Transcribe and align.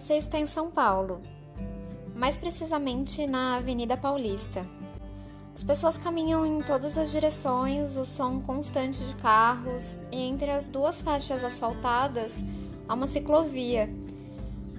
Você 0.00 0.16
está 0.16 0.38
em 0.38 0.46
São 0.46 0.70
Paulo, 0.70 1.20
mais 2.16 2.38
precisamente 2.38 3.26
na 3.26 3.58
Avenida 3.58 3.98
Paulista. 3.98 4.66
As 5.54 5.62
pessoas 5.62 5.98
caminham 5.98 6.46
em 6.46 6.62
todas 6.62 6.96
as 6.96 7.12
direções, 7.12 7.98
o 7.98 8.06
som 8.06 8.40
constante 8.40 9.04
de 9.04 9.14
carros, 9.16 10.00
e 10.10 10.16
entre 10.16 10.50
as 10.50 10.68
duas 10.68 11.02
faixas 11.02 11.44
asfaltadas 11.44 12.42
há 12.88 12.94
uma 12.94 13.06
ciclovia. 13.06 13.90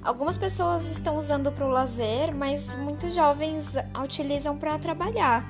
Algumas 0.02 0.40
pessoas 0.40 0.92
estão 0.92 1.18
usando 1.18 1.52
para 1.52 1.68
o 1.68 1.72
lazer, 1.72 2.34
mas 2.36 2.74
muitos 2.74 3.14
jovens 3.14 3.78
a 3.78 4.04
utilizam 4.04 4.58
para 4.58 4.80
trabalhar, 4.80 5.46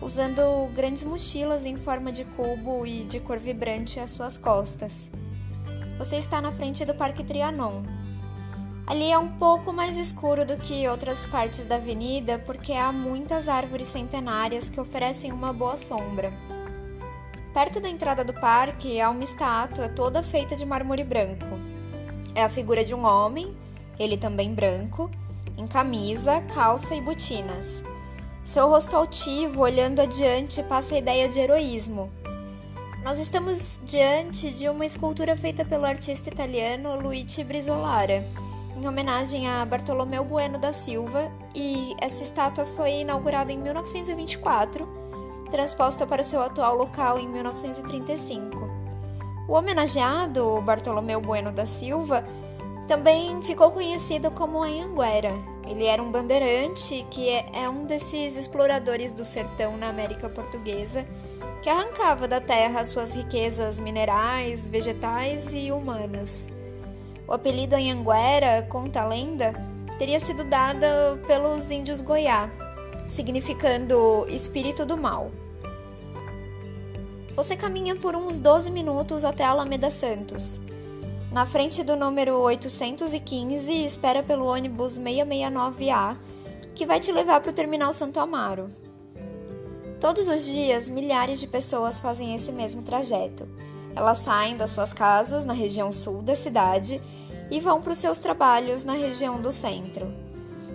usando 0.00 0.66
grandes 0.74 1.04
mochilas 1.04 1.64
em 1.64 1.76
forma 1.76 2.10
de 2.10 2.24
cubo 2.24 2.84
e 2.84 3.04
de 3.04 3.20
cor 3.20 3.38
vibrante 3.38 4.00
às 4.00 4.10
suas 4.10 4.36
costas. 4.36 5.08
Você 5.96 6.16
está 6.16 6.40
na 6.40 6.50
frente 6.50 6.84
do 6.84 6.92
Parque 6.92 7.22
Trianon, 7.22 8.01
Ali 8.92 9.10
é 9.10 9.16
um 9.16 9.28
pouco 9.38 9.72
mais 9.72 9.96
escuro 9.96 10.44
do 10.44 10.58
que 10.58 10.86
outras 10.86 11.24
partes 11.24 11.64
da 11.64 11.76
avenida 11.76 12.38
porque 12.38 12.74
há 12.74 12.92
muitas 12.92 13.48
árvores 13.48 13.88
centenárias 13.88 14.68
que 14.68 14.78
oferecem 14.78 15.32
uma 15.32 15.50
boa 15.50 15.78
sombra. 15.78 16.30
Perto 17.54 17.80
da 17.80 17.88
entrada 17.88 18.22
do 18.22 18.34
parque 18.34 19.00
há 19.00 19.08
uma 19.08 19.24
estátua 19.24 19.88
toda 19.88 20.22
feita 20.22 20.54
de 20.54 20.66
mármore 20.66 21.02
branco. 21.04 21.58
É 22.34 22.44
a 22.44 22.50
figura 22.50 22.84
de 22.84 22.94
um 22.94 23.06
homem, 23.06 23.56
ele 23.98 24.18
também 24.18 24.52
branco, 24.52 25.10
em 25.56 25.66
camisa, 25.66 26.42
calça 26.54 26.94
e 26.94 27.00
botinas. 27.00 27.82
Seu 28.44 28.68
rosto 28.68 28.94
altivo, 28.94 29.62
olhando 29.62 30.00
adiante, 30.00 30.62
passa 30.64 30.96
a 30.96 30.98
ideia 30.98 31.30
de 31.30 31.40
heroísmo. 31.40 32.12
Nós 33.02 33.18
estamos 33.18 33.80
diante 33.86 34.50
de 34.50 34.68
uma 34.68 34.84
escultura 34.84 35.34
feita 35.34 35.64
pelo 35.64 35.86
artista 35.86 36.28
italiano 36.28 37.00
Luigi 37.00 37.42
Brizolara 37.42 38.22
em 38.82 38.88
homenagem 38.88 39.48
a 39.48 39.64
Bartolomeu 39.64 40.24
Bueno 40.24 40.58
da 40.58 40.72
Silva, 40.72 41.30
e 41.54 41.94
essa 42.00 42.24
estátua 42.24 42.64
foi 42.64 43.02
inaugurada 43.02 43.52
em 43.52 43.58
1924, 43.58 44.88
transposta 45.52 46.04
para 46.04 46.24
seu 46.24 46.42
atual 46.42 46.74
local 46.74 47.16
em 47.16 47.28
1935. 47.28 48.58
O 49.48 49.52
homenageado, 49.52 50.60
Bartolomeu 50.62 51.20
Bueno 51.20 51.52
da 51.52 51.64
Silva, 51.64 52.24
também 52.88 53.40
ficou 53.42 53.70
conhecido 53.70 54.32
como 54.32 54.64
Anhanguera. 54.64 55.32
Ele 55.68 55.84
era 55.84 56.02
um 56.02 56.10
bandeirante 56.10 57.06
que 57.08 57.28
é, 57.28 57.46
é 57.52 57.68
um 57.68 57.84
desses 57.84 58.36
exploradores 58.36 59.12
do 59.12 59.24
sertão 59.24 59.76
na 59.76 59.88
América 59.88 60.28
Portuguesa 60.28 61.06
que 61.62 61.70
arrancava 61.70 62.26
da 62.26 62.40
terra 62.40 62.84
suas 62.84 63.12
riquezas 63.12 63.78
minerais, 63.78 64.68
vegetais 64.68 65.52
e 65.52 65.70
humanas. 65.70 66.50
O 67.32 67.34
apelido 67.34 67.74
Anhanguera, 67.74 68.60
conta 68.68 69.00
a 69.00 69.06
lenda, 69.06 69.54
teria 69.98 70.20
sido 70.20 70.44
dado 70.44 70.84
pelos 71.26 71.70
índios 71.70 72.02
Goiá, 72.02 72.50
significando 73.08 74.26
espírito 74.28 74.84
do 74.84 74.98
mal. 74.98 75.30
Você 77.34 77.56
caminha 77.56 77.96
por 77.96 78.14
uns 78.14 78.38
12 78.38 78.70
minutos 78.70 79.24
até 79.24 79.44
Alameda 79.44 79.88
Santos. 79.88 80.60
Na 81.32 81.46
frente 81.46 81.82
do 81.82 81.96
número 81.96 82.38
815, 82.38 83.82
espera 83.82 84.22
pelo 84.22 84.44
ônibus 84.44 84.98
669A, 84.98 86.18
que 86.74 86.84
vai 86.84 87.00
te 87.00 87.10
levar 87.10 87.40
para 87.40 87.50
o 87.50 87.54
terminal 87.54 87.94
Santo 87.94 88.20
Amaro. 88.20 88.70
Todos 89.98 90.28
os 90.28 90.44
dias, 90.44 90.86
milhares 90.90 91.40
de 91.40 91.46
pessoas 91.46 91.98
fazem 91.98 92.34
esse 92.34 92.52
mesmo 92.52 92.82
trajeto. 92.82 93.48
Elas 93.96 94.18
saem 94.18 94.54
das 94.54 94.68
suas 94.68 94.92
casas 94.92 95.46
na 95.46 95.54
região 95.54 95.94
sul 95.94 96.20
da 96.20 96.36
cidade 96.36 97.00
e 97.52 97.60
vão 97.60 97.82
para 97.82 97.92
os 97.92 97.98
seus 97.98 98.18
trabalhos 98.18 98.82
na 98.82 98.94
região 98.94 99.38
do 99.38 99.52
centro. 99.52 100.10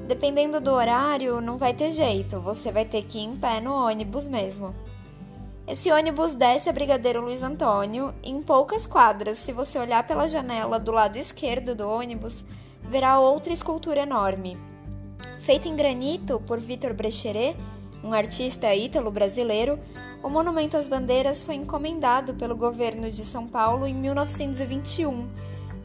Dependendo 0.08 0.62
do 0.62 0.72
horário, 0.72 1.42
não 1.42 1.58
vai 1.58 1.74
ter 1.74 1.90
jeito, 1.90 2.40
você 2.40 2.72
vai 2.72 2.86
ter 2.86 3.02
que 3.02 3.18
ir 3.18 3.24
em 3.24 3.36
pé 3.36 3.60
no 3.60 3.74
ônibus 3.74 4.30
mesmo. 4.30 4.76
Esse 5.68 5.92
ônibus 5.92 6.36
desce 6.36 6.70
a 6.70 6.72
Brigadeiro 6.72 7.20
Luiz 7.20 7.42
Antônio 7.42 8.14
em 8.22 8.44
poucas 8.44 8.86
quadras. 8.86 9.40
Se 9.40 9.52
você 9.52 9.80
olhar 9.80 10.06
pela 10.06 10.28
janela 10.28 10.80
do 10.80 10.92
lado 10.92 11.18
esquerdo 11.18 11.74
do 11.74 11.90
ônibus, 11.90 12.46
verá 12.84 13.20
outra 13.20 13.52
escultura 13.52 14.02
enorme. 14.02 14.56
Feita 15.40 15.68
em 15.68 15.76
granito 15.76 16.40
por 16.46 16.60
Vitor 16.60 16.94
Brecheret, 16.94 17.58
um 18.04 18.14
artista 18.14 18.74
ítalo-brasileiro, 18.76 19.80
o 20.22 20.30
Monumento 20.30 20.78
às 20.78 20.86
Bandeiras 20.86 21.42
foi 21.42 21.56
encomendado 21.56 22.36
pelo 22.36 22.56
governo 22.56 23.10
de 23.10 23.26
São 23.26 23.48
Paulo 23.48 23.88
em 23.88 23.96
1921, 23.96 25.28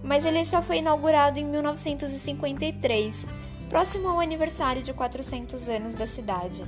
mas 0.02 0.24
ele 0.24 0.44
só 0.44 0.60
foi 0.60 0.78
inaugurado 0.78 1.38
em 1.38 1.44
1953, 1.44 3.26
próximo 3.68 4.08
ao 4.08 4.20
aniversário 4.20 4.82
de 4.82 4.92
400 4.92 5.68
anos 5.68 5.94
da 5.94 6.06
cidade. 6.06 6.64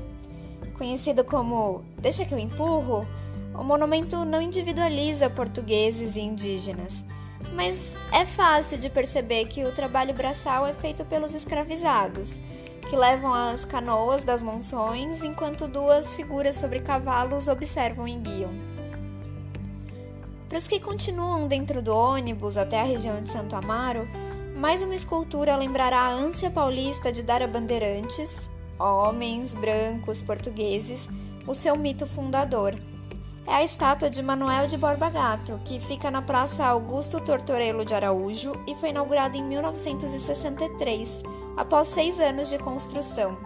Conhecido 0.79 1.25
como 1.25 1.85
Deixa 1.99 2.25
que 2.25 2.33
eu 2.35 2.39
empurro, 2.39 3.07
o 3.55 3.63
monumento 3.63 4.25
não 4.25 4.43
individualiza 4.43 5.31
portugueses 5.31 6.17
e 6.17 6.21
indígenas, 6.21 7.05
mas 7.53 7.95
é 8.13 8.25
fácil 8.25 8.79
de 8.79 8.91
perceber 8.91 9.47
que 9.47 9.65
o 9.65 9.73
trabalho 9.73 10.15
braçal 10.15 10.67
é 10.67 10.73
feito 10.73 11.05
pelos 11.05 11.35
escravizados 11.35 12.41
que 12.89 12.97
levam 12.97 13.33
as 13.33 13.65
canoas 13.65 14.25
das 14.25 14.43
monções, 14.43 15.23
enquanto 15.23 15.67
duas 15.67 16.15
figuras 16.15 16.57
sobre 16.57 16.81
cavalos 16.81 17.49
observam 17.49 18.07
e 18.07 18.15
guiam. 18.15 18.74
Para 20.55 20.61
os 20.61 20.69
que 20.69 20.79
continuam 20.79 21.49
dentro 21.49 21.83
do 21.83 21.93
ônibus 21.93 22.57
até 22.57 22.81
a 22.81 22.85
região 22.85 23.21
de 23.21 23.29
Santo 23.29 23.57
Amaro, 23.57 24.09
mais 24.55 24.85
uma 24.85 24.95
escultura 24.95 25.57
lembrará 25.57 25.99
a 25.99 26.13
ânsia 26.13 26.49
paulista 26.49 27.11
de 27.11 27.25
dar 27.25 27.43
a 27.43 27.49
bandeirantes, 27.49 28.49
homens 28.79 29.53
brancos 29.53 30.23
portugueses, 30.23 31.09
o 31.45 31.57
seu 31.57 31.77
mito 31.77 32.07
fundador. 32.07 32.79
É 33.49 33.55
a 33.55 33.65
estátua 33.65 34.09
de 34.09 34.23
Manuel 34.23 34.69
de 34.69 34.79
Borba 34.79 35.11
Gato, 35.11 35.61
que 35.65 35.81
fica 35.81 36.09
na 36.09 36.23
Praça 36.23 36.65
Augusto 36.65 37.19
Tortorello 37.19 37.85
de 37.85 37.93
Araújo 37.93 38.53
e 38.69 38.77
foi 38.77 38.91
inaugurada 38.91 39.37
em 39.37 39.43
1963 39.43 41.21
após 41.57 41.89
seis 41.89 42.21
anos 42.21 42.49
de 42.49 42.59
construção. 42.59 43.37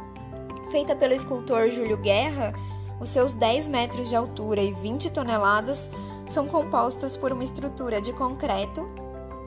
Feita 0.70 0.94
pelo 0.94 1.14
escultor 1.14 1.70
Júlio 1.70 1.96
Guerra, 1.96 2.52
os 3.00 3.08
seus 3.08 3.32
10 3.32 3.68
metros 3.68 4.10
de 4.10 4.16
altura 4.16 4.60
e 4.60 4.74
20 4.74 5.08
toneladas 5.10 5.88
são 6.32 6.46
compostos 6.46 7.16
por 7.16 7.32
uma 7.32 7.44
estrutura 7.44 8.00
de 8.00 8.12
concreto 8.12 8.86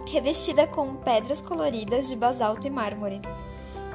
revestida 0.08 0.68
com 0.68 0.96
pedras 0.96 1.42
coloridas 1.42 2.10
de 2.10 2.16
basalto 2.16 2.68
e 2.68 2.70
mármore. 2.70 3.22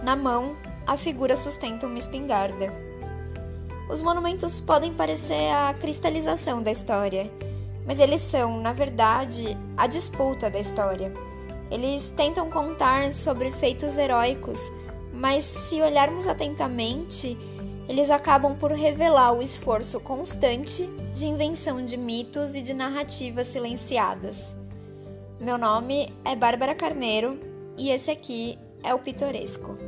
Na 0.02 0.16
mão, 0.16 0.56
a 0.86 0.96
figura 0.96 1.36
sustenta 1.36 1.86
uma 1.86 1.98
espingarda. 1.98 2.72
Os 3.88 4.02
monumentos 4.02 4.60
podem 4.60 4.92
parecer 4.92 5.50
a 5.50 5.74
cristalização 5.74 6.62
da 6.62 6.72
história, 6.72 7.30
mas 7.86 8.00
eles 8.00 8.20
são, 8.20 8.60
na 8.60 8.72
verdade, 8.72 9.56
a 9.76 9.86
disputa 9.86 10.50
da 10.50 10.58
história. 10.58 11.12
Eles 11.70 12.12
tentam 12.16 12.50
contar 12.50 13.12
sobre 13.12 13.50
feitos 13.52 13.98
heróicos, 13.98 14.60
mas 15.12 15.44
se 15.44 15.80
olharmos 15.80 16.26
atentamente, 16.26 17.36
eles 17.88 18.10
acabam 18.10 18.56
por 18.56 18.72
revelar 18.72 19.32
o 19.32 19.42
esforço 19.42 20.00
constante 20.00 20.86
de 21.14 21.26
invenção 21.26 21.84
de 21.84 21.96
mitos 21.96 22.54
e 22.54 22.62
de 22.62 22.74
narrativas 22.74 23.46
silenciadas. 23.46 24.54
Meu 25.40 25.56
nome 25.56 26.12
é 26.24 26.34
Bárbara 26.34 26.74
Carneiro 26.74 27.38
e 27.76 27.90
esse 27.90 28.10
aqui 28.10 28.58
é 28.82 28.92
o 28.92 28.98
Pitoresco. 28.98 29.78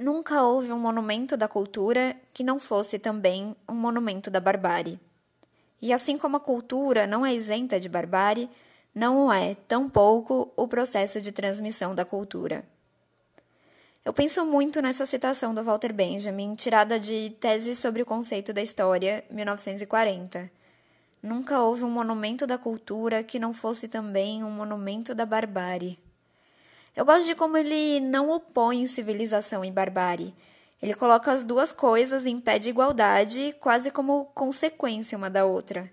Nunca 0.00 0.42
houve 0.42 0.72
um 0.72 0.78
monumento 0.78 1.36
da 1.36 1.46
cultura 1.46 2.16
que 2.34 2.42
não 2.42 2.58
fosse 2.58 2.98
também 2.98 3.54
um 3.68 3.74
monumento 3.74 4.30
da 4.30 4.40
barbárie. 4.40 4.98
E 5.80 5.92
assim 5.92 6.18
como 6.18 6.36
a 6.36 6.40
cultura 6.40 7.06
não 7.06 7.24
é 7.24 7.32
isenta 7.32 7.78
de 7.78 7.88
barbárie, 7.88 8.50
não 8.94 9.32
é, 9.32 9.54
tampouco, 9.54 10.52
o 10.56 10.66
processo 10.66 11.20
de 11.20 11.30
transmissão 11.30 11.94
da 11.94 12.04
cultura. 12.04 12.64
Eu 14.02 14.14
penso 14.14 14.46
muito 14.46 14.80
nessa 14.80 15.04
citação 15.04 15.54
do 15.54 15.62
Walter 15.62 15.92
Benjamin, 15.92 16.54
tirada 16.54 16.98
de 16.98 17.36
Tese 17.38 17.76
sobre 17.76 18.00
o 18.00 18.06
Conceito 18.06 18.50
da 18.50 18.62
História, 18.62 19.22
1940. 19.30 20.50
Nunca 21.22 21.60
houve 21.60 21.84
um 21.84 21.90
monumento 21.90 22.46
da 22.46 22.56
cultura 22.56 23.22
que 23.22 23.38
não 23.38 23.52
fosse 23.52 23.88
também 23.88 24.42
um 24.42 24.50
monumento 24.50 25.14
da 25.14 25.26
barbárie. 25.26 25.98
Eu 26.96 27.04
gosto 27.04 27.26
de 27.26 27.34
como 27.34 27.58
ele 27.58 28.00
não 28.00 28.30
opõe 28.30 28.86
civilização 28.86 29.62
e 29.62 29.70
barbárie, 29.70 30.34
ele 30.80 30.94
coloca 30.94 31.30
as 31.30 31.44
duas 31.44 31.70
coisas 31.70 32.24
em 32.24 32.40
pé 32.40 32.58
de 32.58 32.70
igualdade, 32.70 33.54
quase 33.60 33.90
como 33.90 34.24
consequência 34.34 35.18
uma 35.18 35.28
da 35.28 35.44
outra. 35.44 35.92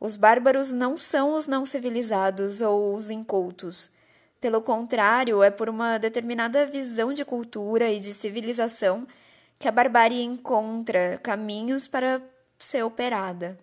Os 0.00 0.16
bárbaros 0.16 0.72
não 0.72 0.96
são 0.96 1.34
os 1.34 1.46
não 1.46 1.66
civilizados 1.66 2.62
ou 2.62 2.94
os 2.94 3.10
incultos. 3.10 3.90
Pelo 4.42 4.60
contrário, 4.60 5.40
é 5.40 5.52
por 5.52 5.68
uma 5.68 5.98
determinada 5.98 6.66
visão 6.66 7.12
de 7.12 7.24
cultura 7.24 7.88
e 7.92 8.00
de 8.00 8.12
civilização 8.12 9.06
que 9.56 9.68
a 9.68 9.70
barbárie 9.70 10.20
encontra 10.20 11.20
caminhos 11.22 11.86
para 11.86 12.20
ser 12.58 12.82
operada. 12.82 13.56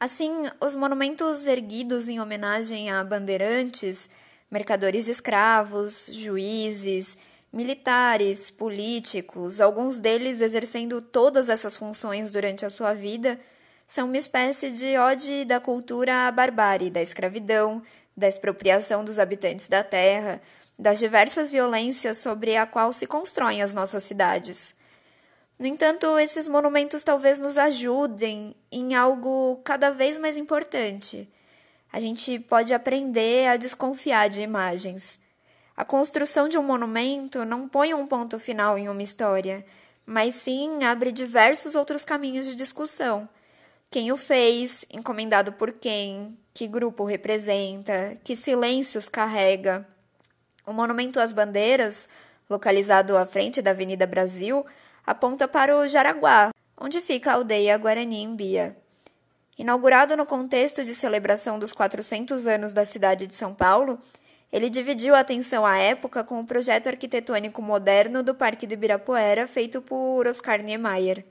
Assim, 0.00 0.32
os 0.60 0.74
monumentos 0.74 1.46
erguidos 1.46 2.08
em 2.08 2.18
homenagem 2.18 2.90
a 2.90 3.04
bandeirantes, 3.04 4.10
mercadores 4.50 5.04
de 5.04 5.12
escravos, 5.12 6.10
juízes, 6.12 7.16
militares, 7.52 8.50
políticos, 8.50 9.60
alguns 9.60 10.00
deles 10.00 10.40
exercendo 10.40 11.00
todas 11.00 11.48
essas 11.48 11.76
funções 11.76 12.32
durante 12.32 12.66
a 12.66 12.70
sua 12.70 12.92
vida, 12.92 13.38
são 13.86 14.06
uma 14.06 14.18
espécie 14.18 14.70
de 14.70 14.98
ode 14.98 15.44
da 15.44 15.60
cultura 15.60 16.26
à 16.26 16.30
barbárie, 16.32 16.90
da 16.90 17.00
escravidão, 17.00 17.80
da 18.18 18.28
expropriação 18.28 19.04
dos 19.04 19.18
habitantes 19.18 19.68
da 19.68 19.84
terra, 19.84 20.42
das 20.76 20.98
diversas 20.98 21.50
violências 21.50 22.18
sobre 22.18 22.56
a 22.56 22.66
qual 22.66 22.92
se 22.92 23.06
constroem 23.06 23.62
as 23.62 23.72
nossas 23.72 24.02
cidades. 24.02 24.74
No 25.58 25.66
entanto, 25.66 26.18
esses 26.18 26.46
monumentos 26.48 27.02
talvez 27.02 27.38
nos 27.38 27.56
ajudem 27.56 28.54
em 28.70 28.94
algo 28.94 29.60
cada 29.64 29.90
vez 29.90 30.18
mais 30.18 30.36
importante. 30.36 31.28
A 31.92 32.00
gente 32.00 32.38
pode 32.38 32.74
aprender 32.74 33.48
a 33.48 33.56
desconfiar 33.56 34.28
de 34.28 34.42
imagens. 34.42 35.18
A 35.76 35.84
construção 35.84 36.48
de 36.48 36.58
um 36.58 36.62
monumento 36.62 37.44
não 37.44 37.68
põe 37.68 37.94
um 37.94 38.06
ponto 38.06 38.38
final 38.38 38.76
em 38.76 38.88
uma 38.88 39.02
história, 39.02 39.64
mas 40.04 40.34
sim 40.34 40.84
abre 40.84 41.12
diversos 41.12 41.74
outros 41.74 42.04
caminhos 42.04 42.46
de 42.46 42.54
discussão. 42.54 43.28
Quem 43.90 44.12
o 44.12 44.16
fez, 44.16 44.84
encomendado 44.90 45.52
por 45.52 45.72
quem, 45.72 46.36
que 46.58 46.66
grupo 46.66 47.04
representa, 47.04 48.16
que 48.24 48.34
silêncios 48.34 49.08
carrega. 49.08 49.86
O 50.66 50.72
Monumento 50.72 51.20
às 51.20 51.30
Bandeiras, 51.30 52.08
localizado 52.50 53.16
à 53.16 53.24
frente 53.24 53.62
da 53.62 53.70
Avenida 53.70 54.08
Brasil, 54.08 54.66
aponta 55.06 55.46
para 55.46 55.78
o 55.78 55.86
Jaraguá, 55.86 56.50
onde 56.76 57.00
fica 57.00 57.30
a 57.30 57.34
aldeia 57.34 57.78
Guarani 57.78 58.26
Bia. 58.34 58.76
Inaugurado 59.56 60.16
no 60.16 60.26
contexto 60.26 60.82
de 60.82 60.96
celebração 60.96 61.60
dos 61.60 61.72
400 61.72 62.48
anos 62.48 62.72
da 62.72 62.84
cidade 62.84 63.28
de 63.28 63.36
São 63.36 63.54
Paulo, 63.54 63.96
ele 64.52 64.68
dividiu 64.68 65.14
a 65.14 65.20
atenção 65.20 65.64
à 65.64 65.78
época 65.78 66.24
com 66.24 66.40
o 66.40 66.44
projeto 66.44 66.88
arquitetônico 66.88 67.62
moderno 67.62 68.20
do 68.20 68.34
Parque 68.34 68.66
do 68.66 68.74
Ibirapuera, 68.74 69.46
feito 69.46 69.80
por 69.80 70.26
Oscar 70.26 70.60
Niemeyer. 70.60 71.24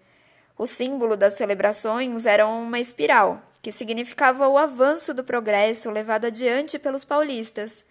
O 0.58 0.66
símbolo 0.66 1.18
das 1.18 1.34
celebrações 1.34 2.26
era 2.26 2.48
uma 2.48 2.80
espiral, 2.80 3.44
que 3.62 3.72
significava 3.72 4.48
o 4.48 4.58
avanço 4.58 5.14
do 5.14 5.24
progresso 5.24 5.90
levado 5.90 6.26
adiante 6.26 6.78
pelos 6.80 7.04
paulistas. 7.04 7.84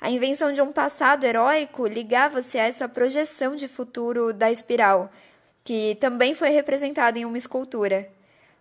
A 0.00 0.10
invenção 0.10 0.52
de 0.52 0.60
um 0.60 0.72
passado 0.72 1.24
heróico 1.24 1.86
ligava-se 1.86 2.58
a 2.58 2.64
essa 2.64 2.88
projeção 2.88 3.56
de 3.56 3.66
futuro 3.66 4.32
da 4.32 4.50
espiral, 4.50 5.10
que 5.64 5.96
também 6.00 6.34
foi 6.34 6.50
representada 6.50 7.18
em 7.18 7.24
uma 7.24 7.38
escultura. 7.38 8.08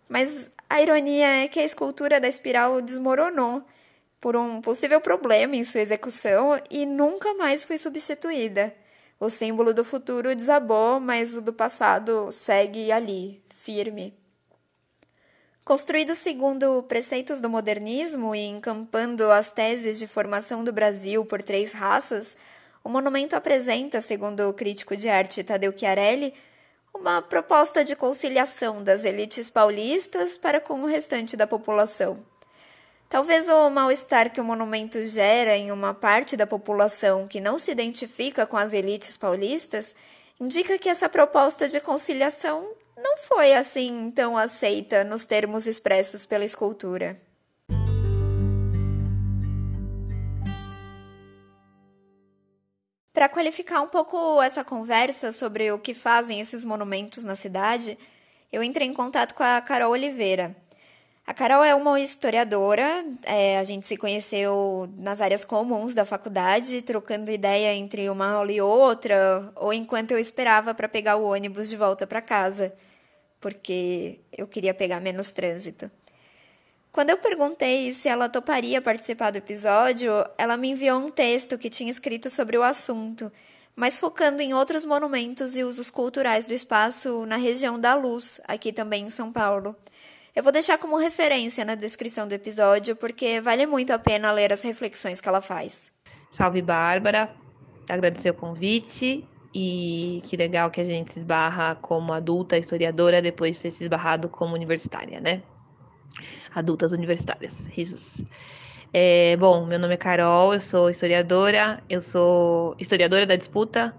Mas 0.08 0.50
a 0.70 0.82
ironia 0.82 1.44
é 1.44 1.48
que 1.48 1.60
a 1.60 1.64
escultura 1.64 2.20
da 2.20 2.28
espiral 2.28 2.82
desmoronou 2.82 3.64
por 4.20 4.36
um 4.36 4.62
possível 4.62 5.00
problema 5.00 5.56
em 5.56 5.64
sua 5.64 5.82
execução 5.82 6.60
e 6.70 6.86
nunca 6.86 7.34
mais 7.36 7.64
foi 7.64 7.78
substituída. 7.78 8.74
O 9.20 9.30
símbolo 9.30 9.74
do 9.74 9.84
futuro 9.84 10.36
desabou, 10.36 11.00
mas 11.00 11.38
o 11.38 11.42
do 11.42 11.54
passado 11.54 12.32
segue 12.32 12.92
ali, 12.92 13.42
firme. 13.54 14.25
Construído 15.66 16.14
segundo 16.14 16.84
preceitos 16.84 17.42
do 17.42 17.50
modernismo 17.50 18.36
e 18.36 18.46
encampando 18.46 19.32
as 19.32 19.50
teses 19.50 19.98
de 19.98 20.06
formação 20.06 20.64
do 20.64 20.72
Brasil 20.72 21.26
por 21.26 21.42
três 21.42 21.72
raças, 21.72 22.38
o 22.84 22.90
monumento 22.90 23.36
apresenta, 23.36 24.00
segundo 24.00 24.48
o 24.48 24.54
crítico 24.54 24.96
de 24.96 25.10
arte 25.10 25.44
Tadeu 25.44 25.74
Chiarelli, 25.76 26.36
uma 26.94 27.20
proposta 27.20 27.84
de 27.84 27.96
conciliação 27.96 28.84
das 28.84 29.04
elites 29.04 29.50
paulistas 29.50 30.38
para 30.38 30.60
com 30.60 30.84
o 30.84 30.86
restante 30.86 31.36
da 31.36 31.48
população. 31.48 32.24
Talvez 33.10 33.50
o 33.50 33.68
mal-estar 33.72 34.32
que 34.32 34.40
o 34.40 34.46
monumento 34.46 35.04
gera 35.08 35.58
em 35.58 35.72
uma 35.72 35.96
parte 35.96 36.38
da 36.38 36.46
população 36.46 37.28
que 37.28 37.42
não 37.42 37.58
se 37.58 37.72
identifica 37.72 38.46
com 38.46 38.56
as 38.56 38.72
elites 38.72 39.18
paulistas 39.18 39.96
indica 40.40 40.78
que 40.78 40.90
essa 40.90 41.10
proposta 41.10 41.68
de 41.68 41.80
conciliação 41.80 42.76
não 42.98 43.18
foi 43.18 43.54
assim 43.54 44.12
tão 44.12 44.38
aceita 44.38 45.04
nos 45.04 45.26
termos 45.26 45.68
expressos 45.68 46.26
pela 46.26 46.46
escultura. 46.46 47.20
Para 53.14 53.30
qualificar 53.30 53.82
um 53.82 53.88
pouco 53.88 54.42
essa 54.42 54.64
conversa 54.64 55.32
sobre 55.32 55.72
o 55.72 55.80
que 55.80 55.94
fazem 55.94 56.42
esses 56.42 56.66
monumentos 56.66 57.24
na 57.24 57.36
cidade, 57.36 57.98
eu 58.52 58.62
entrei 58.62 58.88
em 58.88 58.94
contato 58.94 59.34
com 59.34 59.44
a 59.44 59.62
Carol 59.62 59.92
Oliveira. 59.92 60.56
A 61.28 61.34
Carol 61.34 61.64
é 61.64 61.74
uma 61.74 62.00
historiadora, 62.00 63.04
é, 63.24 63.58
a 63.58 63.64
gente 63.64 63.88
se 63.88 63.98
conheceu 63.98 64.88
nas 64.96 65.22
áreas 65.22 65.44
comuns 65.44 65.96
da 65.96 66.06
faculdade, 66.06 66.84
trocando 66.84 67.32
ideia 67.32 67.74
entre 67.74 68.08
uma 68.12 68.30
aula 68.32 68.52
e 68.52 68.62
outra, 68.62 69.52
ou 69.56 69.74
enquanto 69.74 70.12
eu 70.12 70.20
esperava 70.20 70.72
para 70.76 70.88
pegar 70.88 71.16
o 71.16 71.26
ônibus 71.26 71.68
de 71.68 71.76
volta 71.76 72.06
para 72.06 72.22
casa, 72.22 72.76
porque 73.42 74.20
eu 74.38 74.46
queria 74.46 74.72
pegar 74.72 75.02
menos 75.02 75.32
trânsito. 75.32 75.90
Quando 76.92 77.10
eu 77.10 77.18
perguntei 77.18 77.92
se 77.92 78.08
ela 78.08 78.30
toparia 78.30 78.80
participar 78.80 79.32
do 79.32 79.38
episódio, 79.40 80.12
ela 80.38 80.56
me 80.56 80.70
enviou 80.70 81.00
um 81.00 81.10
texto 81.10 81.58
que 81.58 81.72
tinha 81.72 81.90
escrito 81.90 82.30
sobre 82.30 82.56
o 82.56 82.62
assunto, 82.62 83.32
mas 83.76 83.98
focando 83.98 84.44
em 84.44 84.54
outros 84.54 84.86
monumentos 84.86 85.58
e 85.58 85.64
usos 85.64 85.90
culturais 85.90 86.46
do 86.46 86.54
espaço 86.54 87.26
na 87.26 87.36
região 87.36 87.80
da 87.80 87.96
Luz, 87.96 88.40
aqui 88.48 88.72
também 88.72 89.06
em 89.06 89.10
São 89.10 89.34
Paulo. 89.34 89.76
Eu 90.36 90.44
vou 90.44 90.52
deixar 90.52 90.78
como 90.78 90.98
referência 90.98 91.64
na 91.64 91.76
descrição 91.76 92.28
do 92.28 92.34
episódio, 92.34 92.96
porque 92.96 93.40
vale 93.40 93.66
muito 93.66 93.92
a 93.92 94.00
pena 94.00 94.32
ler 94.32 94.52
as 94.52 94.62
reflexões 94.62 95.22
que 95.22 95.30
ela 95.30 95.42
faz. 95.42 95.92
Salve, 96.32 96.62
Bárbara! 96.62 97.34
Agradecer 97.90 98.32
o 98.32 98.34
convite 98.34 99.26
e 99.54 100.22
que 100.26 100.36
legal 100.36 100.70
que 100.70 100.82
a 100.82 100.86
gente 100.86 101.14
se 101.14 101.20
esbarra 101.20 101.76
como 101.76 102.12
adulta 102.12 102.58
historiadora 102.58 103.22
depois 103.22 103.56
de 103.56 103.62
ter 103.64 103.72
se 103.72 103.84
esbarrado 103.86 104.28
como 104.28 104.54
universitária, 104.54 105.22
né? 105.22 105.42
adultas 106.56 106.94
universitárias. 106.94 107.68
Risos. 107.68 108.24
É, 108.94 109.36
bom, 109.36 109.66
meu 109.66 109.78
nome 109.78 109.94
é 109.94 109.98
Carol, 109.98 110.54
eu 110.54 110.62
sou 110.62 110.90
historiadora, 110.90 111.84
eu 111.90 112.00
sou 112.00 112.76
historiadora 112.80 113.26
da 113.26 113.36
disputa, 113.36 113.94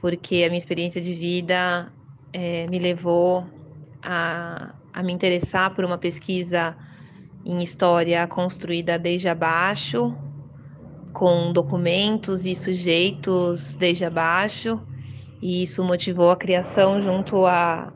porque 0.00 0.44
a 0.44 0.48
minha 0.48 0.58
experiência 0.58 1.00
de 1.00 1.12
vida 1.12 1.92
é, 2.32 2.66
me 2.68 2.78
levou 2.78 3.44
a, 4.00 4.74
a 4.92 5.02
me 5.02 5.12
interessar 5.12 5.74
por 5.74 5.84
uma 5.84 5.98
pesquisa 5.98 6.76
em 7.44 7.62
história 7.62 8.26
construída 8.26 8.98
desde 8.98 9.28
abaixo, 9.28 10.16
com 11.12 11.52
documentos 11.52 12.44
e 12.46 12.54
sujeitos 12.54 13.74
desde 13.76 14.04
abaixo, 14.04 14.80
e 15.40 15.62
isso 15.62 15.84
motivou 15.84 16.30
a 16.30 16.36
criação 16.36 17.00
junto 17.00 17.46
a, 17.46 17.92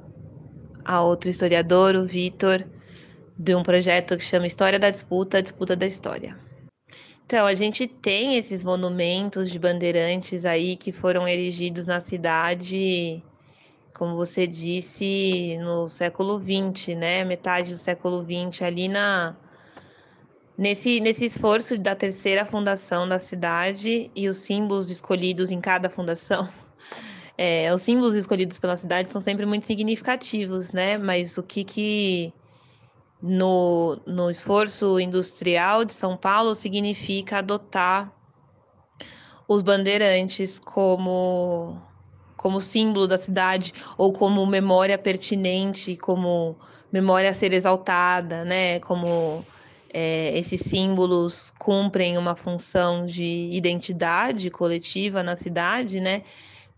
a 0.85 1.03
outro 1.03 1.29
historiador, 1.29 1.95
o 1.97 2.07
Vitor, 2.07 2.65
de 3.39 3.55
um 3.55 3.63
projeto 3.63 4.17
que 4.17 4.25
chama 4.25 4.47
História 4.47 4.79
da 4.79 4.91
Disputa, 4.91 5.43
Disputa 5.43 5.75
da 5.75 5.87
História. 5.87 6.37
Então, 7.27 7.47
a 7.47 7.55
gente 7.55 7.87
tem 7.87 8.37
esses 8.37 8.63
monumentos 8.63 9.51
de 9.51 9.59
bandeirantes 9.59 10.45
aí 10.45 10.77
que 10.77 10.93
foram 10.93 11.27
erigidos 11.27 11.87
na 11.87 12.01
cidade, 12.01 13.23
como 13.95 14.17
você 14.17 14.47
disse, 14.47 15.59
no 15.61 15.89
século 15.89 16.39
XX, 16.39 16.97
né? 16.97 17.25
Metade 17.25 17.71
do 17.71 17.77
século 17.77 18.23
XX, 18.23 18.63
ali 18.63 18.89
na 18.89 19.37
nesse, 20.57 21.01
nesse 21.01 21.25
esforço 21.25 21.79
da 21.79 21.95
terceira 21.95 22.45
fundação 22.47 23.09
da 23.09 23.19
cidade 23.19 24.11
e 24.15 24.29
os 24.29 24.39
símbolos 24.39 24.91
escolhidos 24.91 25.51
em 25.51 25.61
cada 25.61 25.89
fundação. 25.91 26.49
É, 27.39 27.73
os 27.73 27.81
símbolos 27.81 28.15
escolhidos 28.15 28.59
pela 28.59 28.77
cidade 28.77 29.11
são 29.11 29.21
sempre 29.21 29.47
muito 29.47 29.65
significativos, 29.65 30.71
né? 30.71 30.99
Mas 30.99 31.39
o 31.39 31.43
que 31.43 31.65
que 31.65 32.33
no, 33.23 33.99
no 34.07 34.29
esforço 34.29 35.01
industrial 35.01 35.83
de 35.83 35.93
São 35.95 36.15
Paulo 36.15 36.55
significa 36.55 37.39
adotar 37.39 38.13
os 39.49 39.63
bandeirantes 39.63 40.59
como 40.59 41.81
como 42.43 42.61
símbolo 42.61 43.07
da 43.07 43.17
cidade 43.17 43.73
ou 43.97 44.13
como 44.13 44.45
memória 44.45 44.99
pertinente, 44.99 45.97
como 45.97 46.57
memória 46.91 47.31
a 47.31 47.33
ser 47.33 47.53
exaltada, 47.53 48.45
né? 48.45 48.81
Como 48.81 49.45
é, 49.95 50.37
esses 50.37 50.61
símbolos 50.61 51.53
cumprem 51.57 52.19
uma 52.19 52.35
função 52.35 53.07
de 53.07 53.49
identidade 53.53 54.51
coletiva 54.51 55.23
na 55.23 55.37
cidade, 55.37 56.01
né? 56.01 56.23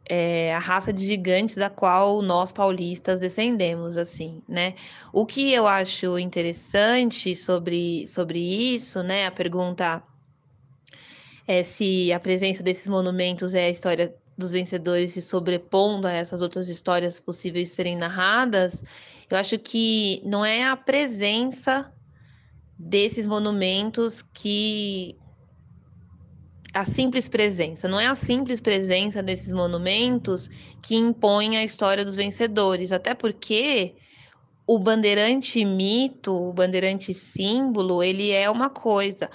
é, 0.07 0.55
a 0.55 0.59
raça 0.59 0.93
de 0.93 1.07
gigantes 1.07 1.57
da 1.57 1.71
qual 1.71 2.21
nós 2.21 2.53
paulistas 2.53 3.19
descendemos, 3.19 3.97
assim, 3.97 4.43
né? 4.47 4.75
O 5.13 5.25
que 5.25 5.53
eu 5.53 5.67
acho 5.67 6.19
interessante 6.19 7.35
sobre, 7.35 8.07
sobre 8.07 8.39
isso, 8.39 9.03
né? 9.03 9.27
A 9.27 9.31
pergunta 9.31 10.03
é 11.49 11.65
se 11.65 12.13
a 12.13 12.21
presença 12.21 12.63
desses 12.63 12.87
monumentos 12.87 13.55
é 13.55 13.65
a 13.67 13.71
história 13.71 14.15
dos 14.37 14.51
vencedores 14.51 15.13
se 15.13 15.23
sobrepondo 15.23 16.07
a 16.07 16.13
essas 16.13 16.43
outras 16.43 16.69
histórias 16.69 17.21
possíveis 17.21 17.69
de 17.69 17.75
serem 17.75 17.97
narradas. 17.97 18.83
Eu 19.31 19.37
acho 19.37 19.59
que 19.59 20.21
não 20.25 20.45
é 20.45 20.65
a 20.65 20.77
presença 20.77 21.93
desses 22.79 23.27
monumentos 23.27 24.23
que 24.23 25.17
a 26.73 26.85
simples 26.85 27.29
presença, 27.29 27.87
não 27.87 28.01
é 28.01 28.07
a 28.07 28.17
simples 28.17 28.61
presença 28.61 29.23
desses 29.23 29.53
monumentos 29.53 30.49
que 30.83 30.97
impõe 30.97 31.57
a 31.57 31.63
história 31.63 32.05
dos 32.05 32.17
vencedores, 32.17 32.91
até 32.91 33.15
porque 33.15 33.95
o 34.67 34.79
bandeirante 34.79 35.65
mito, 35.65 36.35
o 36.35 36.53
bandeirante 36.53 37.15
símbolo, 37.15 38.03
ele 38.03 38.33
é 38.33 38.51
uma 38.51 38.69
coisa. 38.69 39.31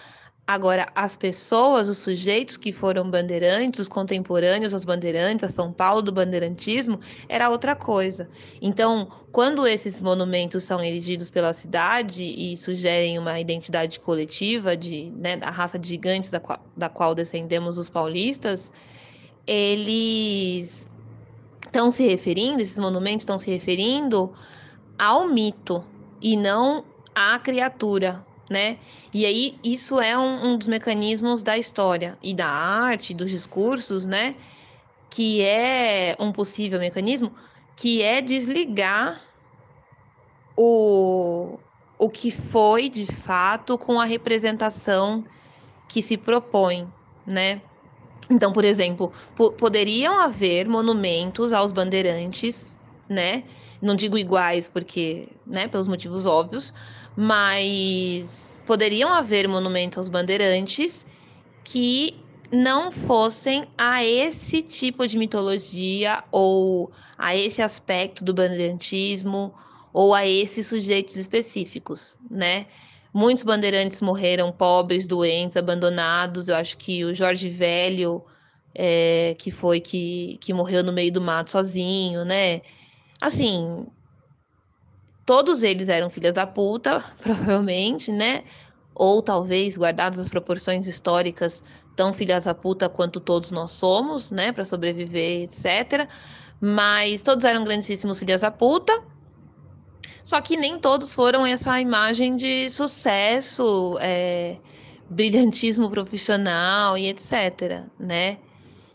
Agora, 0.50 0.88
as 0.96 1.16
pessoas, 1.16 1.88
os 1.88 2.00
sujeitos 2.00 2.58
que 2.58 2.74
foram 2.74 3.08
bandeirantes, 3.08 3.82
os 3.82 3.88
contemporâneos 3.88 4.74
aos 4.74 4.84
bandeirantes, 4.84 5.44
a 5.44 5.48
São 5.48 5.72
Paulo 5.72 6.02
do 6.02 6.12
bandeirantismo, 6.12 7.00
era 7.30 7.52
outra 7.52 7.76
coisa. 7.76 8.28
Então, 8.60 9.08
quando 9.32 9.68
esses 9.68 10.02
monumentos 10.02 10.64
são 10.64 10.84
erigidos 10.84 11.30
pela 11.30 11.54
cidade 11.54 12.24
e 12.24 12.58
sugerem 12.58 13.20
uma 13.20 13.40
identidade 13.40 14.00
coletiva 14.00 14.76
de, 14.76 15.12
né, 15.16 15.38
da 15.38 15.52
raça 15.52 15.78
de 15.78 15.88
gigantes 15.88 16.32
da 16.32 16.40
qual, 16.40 16.60
da 16.76 16.90
qual 16.90 17.14
descendemos 17.14 17.78
os 17.78 17.88
paulistas, 17.88 18.72
eles 19.46 20.90
estão 21.64 21.92
se 21.92 22.08
referindo, 22.08 22.60
esses 22.60 22.80
monumentos 22.80 23.22
estão 23.22 23.38
se 23.38 23.52
referindo 23.52 24.34
ao 24.98 25.28
mito 25.28 25.84
e 26.20 26.36
não 26.36 26.84
à 27.14 27.38
criatura, 27.38 28.26
né? 28.50 28.78
E 29.14 29.26
aí 29.26 29.58
isso 29.64 30.00
é 30.00 30.18
um, 30.18 30.54
um, 30.54 30.58
dos 30.58 30.68
mecanismos 30.68 31.44
da 31.44 31.58
história 31.58 32.18
e 32.22 32.34
da 32.34 32.48
arte, 32.48 33.14
dos 33.14 33.30
discursos, 33.30 34.06
né? 34.06 34.36
Que 35.10 35.42
é 35.42 36.16
um 36.20 36.32
possível 36.32 36.80
mecanismo, 36.80 37.32
que 37.76 38.02
é 38.02 38.22
desligar 38.22 39.22
o, 40.58 41.58
o 41.98 42.10
que 42.10 42.32
foi 42.32 42.90
de 42.90 43.06
fato 43.06 43.78
com 43.78 44.00
a 44.00 44.06
representação 44.06 45.24
que 45.88 46.02
se 46.02 46.18
propõe, 46.18 46.88
né? 47.26 47.62
Então, 48.30 48.54
por 48.54 48.64
exemplo, 48.64 49.12
poderiam 49.58 50.20
haver 50.20 50.68
monumentos 50.68 51.52
aos 51.52 51.72
bandeirantes, 51.72 52.80
né? 53.08 53.44
Não 53.82 53.96
digo 53.96 54.18
iguais, 54.18 54.68
porque, 54.68 55.30
né, 55.48 55.68
pelos 55.68 55.88
motivos 55.88 56.28
óbvios, 56.28 56.74
mas 57.16 58.62
poderiam 58.66 59.12
haver 59.12 59.48
monumentos 59.48 59.98
aos 59.98 60.10
bandeirantes 60.10 61.06
que 61.64 62.16
não 62.52 62.92
fossem 62.92 63.68
a 63.78 64.04
esse 64.04 64.62
tipo 64.62 65.06
de 65.08 65.18
mitologia 65.18 66.24
ou 66.32 66.92
a 67.18 67.36
esse 67.36 67.62
aspecto 67.62 68.24
do 68.24 68.34
bandeirantismo 68.34 69.54
ou 69.94 70.14
a 70.14 70.26
esses 70.26 70.68
sujeitos 70.68 71.16
específicos, 71.16 72.18
né? 72.30 72.66
Muitos 73.14 73.44
bandeirantes 73.44 74.02
morreram 74.02 74.52
pobres, 74.52 75.08
doentes, 75.08 75.58
abandonados. 75.58 76.48
Eu 76.48 76.56
acho 76.56 76.78
que 76.78 77.04
o 77.04 77.14
Jorge 77.14 77.50
Velho, 77.50 78.24
é, 78.74 79.36
que 79.40 79.50
foi 79.50 79.80
que, 79.80 80.38
que 80.40 80.54
morreu 80.54 80.84
no 80.84 80.94
meio 80.94 81.12
do 81.12 81.20
mato 81.20 81.50
sozinho, 81.50 82.24
né? 82.24 82.62
Assim, 83.20 83.88
todos 85.30 85.62
eles 85.62 85.90
eram 85.90 86.10
filhas 86.10 86.34
da 86.34 86.48
puta, 86.48 87.06
provavelmente, 87.22 88.12
né? 88.12 88.44
Ou 88.96 89.22
talvez, 89.22 89.78
guardadas 89.78 90.18
as 90.18 90.28
proporções 90.28 90.88
históricas, 90.88 91.62
tão 91.96 92.12
filhas 92.12 92.46
da 92.46 92.56
puta 92.56 92.90
quanto 92.90 93.20
todos 93.20 93.52
nós 93.52 93.70
somos, 93.70 94.32
né? 94.32 94.52
Para 94.52 94.66
sobreviver, 94.66 95.44
etc. 95.44 96.10
Mas 96.60 97.22
todos 97.22 97.46
eram 97.46 97.64
grandíssimos 97.64 98.18
filhas 98.18 98.42
da 98.42 98.50
puta. 98.50 99.04
Só 100.24 100.42
que 100.42 100.58
nem 100.58 100.80
todos 100.80 101.14
foram 101.14 101.46
essa 101.46 101.80
imagem 101.80 102.36
de 102.36 102.68
sucesso, 102.68 104.00
é, 104.02 104.58
brilhantismo 105.12 105.92
profissional 105.92 106.98
e 106.98 107.08
etc, 107.08 107.84
né? 108.00 108.40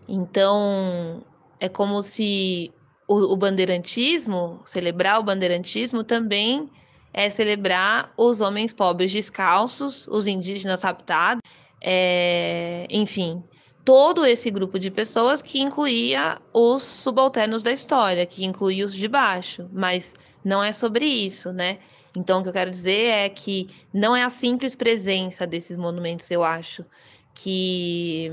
Então, 0.08 1.22
é 1.60 1.68
como 1.68 2.02
se 2.02 2.72
o, 3.06 3.32
o 3.32 3.36
bandeirantismo, 3.36 4.60
celebrar 4.64 5.20
o 5.20 5.22
bandeirantismo 5.22 6.02
também 6.02 6.68
é 7.12 7.30
celebrar 7.30 8.12
os 8.16 8.40
homens 8.40 8.72
pobres 8.72 9.12
descalços, 9.12 10.08
os 10.08 10.26
indígenas 10.26 10.82
raptados, 10.82 11.40
é, 11.80 12.86
enfim, 12.90 13.42
todo 13.84 14.26
esse 14.26 14.50
grupo 14.50 14.78
de 14.78 14.90
pessoas 14.90 15.40
que 15.40 15.60
incluía 15.60 16.40
os 16.52 16.82
subalternos 16.82 17.62
da 17.62 17.70
história, 17.70 18.26
que 18.26 18.44
incluía 18.44 18.84
os 18.84 18.92
de 18.92 19.06
baixo, 19.06 19.68
mas 19.72 20.12
não 20.44 20.62
é 20.62 20.72
sobre 20.72 21.04
isso, 21.04 21.52
né? 21.52 21.78
Então, 22.16 22.40
o 22.40 22.42
que 22.42 22.48
eu 22.48 22.52
quero 22.52 22.70
dizer 22.70 23.10
é 23.10 23.28
que 23.28 23.68
não 23.92 24.16
é 24.16 24.24
a 24.24 24.30
simples 24.30 24.74
presença 24.74 25.46
desses 25.46 25.76
monumentos, 25.76 26.30
eu 26.30 26.42
acho, 26.42 26.84
que 27.34 28.32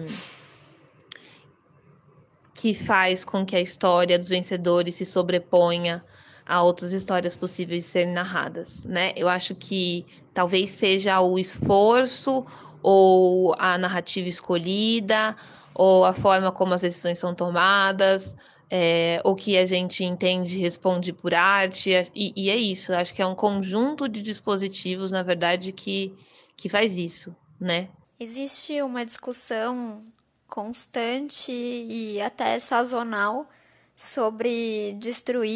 que 2.61 2.75
faz 2.75 3.25
com 3.25 3.43
que 3.43 3.55
a 3.55 3.59
história 3.59 4.19
dos 4.19 4.29
vencedores 4.29 4.93
se 4.93 5.03
sobreponha 5.03 6.05
a 6.45 6.61
outras 6.61 6.93
histórias 6.93 7.35
possíveis 7.35 7.85
de 7.85 7.89
serem 7.89 8.13
narradas, 8.13 8.85
né? 8.85 9.13
Eu 9.15 9.27
acho 9.27 9.55
que 9.55 10.05
talvez 10.31 10.69
seja 10.69 11.19
o 11.21 11.39
esforço 11.39 12.45
ou 12.83 13.55
a 13.57 13.79
narrativa 13.79 14.29
escolhida 14.29 15.35
ou 15.73 16.05
a 16.05 16.13
forma 16.13 16.51
como 16.51 16.75
as 16.75 16.81
decisões 16.81 17.17
são 17.17 17.33
tomadas, 17.33 18.35
é, 18.69 19.19
o 19.25 19.33
que 19.35 19.57
a 19.57 19.65
gente 19.65 20.03
entende 20.03 20.59
responde 20.59 21.11
por 21.11 21.33
arte, 21.33 21.89
e, 22.13 22.31
e 22.35 22.51
é 22.51 22.57
isso. 22.57 22.93
Acho 22.93 23.11
que 23.11 23.23
é 23.23 23.25
um 23.25 23.33
conjunto 23.33 24.07
de 24.07 24.21
dispositivos, 24.21 25.09
na 25.09 25.23
verdade, 25.23 25.71
que, 25.71 26.13
que 26.55 26.69
faz 26.69 26.95
isso, 26.95 27.35
né? 27.59 27.89
Existe 28.19 28.79
uma 28.83 29.03
discussão 29.03 30.03
constante 30.51 31.49
e 31.49 32.21
até 32.21 32.59
sazonal 32.59 33.49
sobre 33.95 34.93
destruir 34.99 35.49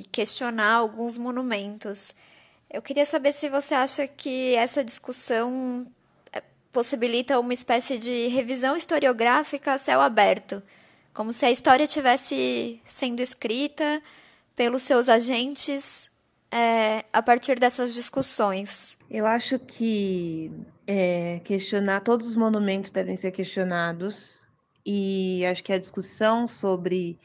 e 0.00 0.04
questionar 0.12 0.74
alguns 0.74 1.18
monumentos. 1.18 2.14
Eu 2.70 2.80
queria 2.80 3.04
saber 3.04 3.32
se 3.32 3.48
você 3.48 3.74
acha 3.74 4.06
que 4.06 4.54
essa 4.54 4.84
discussão 4.84 5.84
é, 6.32 6.40
possibilita 6.70 7.40
uma 7.40 7.52
espécie 7.52 7.98
de 7.98 8.28
revisão 8.28 8.76
historiográfica 8.76 9.72
a 9.72 9.78
céu 9.78 10.00
aberto, 10.00 10.62
como 11.12 11.32
se 11.32 11.44
a 11.44 11.50
história 11.50 11.86
tivesse 11.86 12.80
sendo 12.86 13.20
escrita 13.20 14.00
pelos 14.54 14.82
seus 14.82 15.08
agentes 15.08 16.09
é, 16.52 17.04
a 17.12 17.22
partir 17.22 17.58
dessas 17.58 17.94
discussões. 17.94 18.98
Eu 19.08 19.26
acho 19.26 19.58
que 19.58 20.50
é, 20.86 21.40
questionar 21.44 22.00
todos 22.00 22.26
os 22.26 22.36
monumentos 22.36 22.90
devem 22.90 23.16
ser 23.16 23.30
questionados 23.30 24.42
e 24.84 25.44
acho 25.46 25.62
que 25.62 25.72
a 25.72 25.78
discussão 25.78 26.48
sobre 26.48 27.18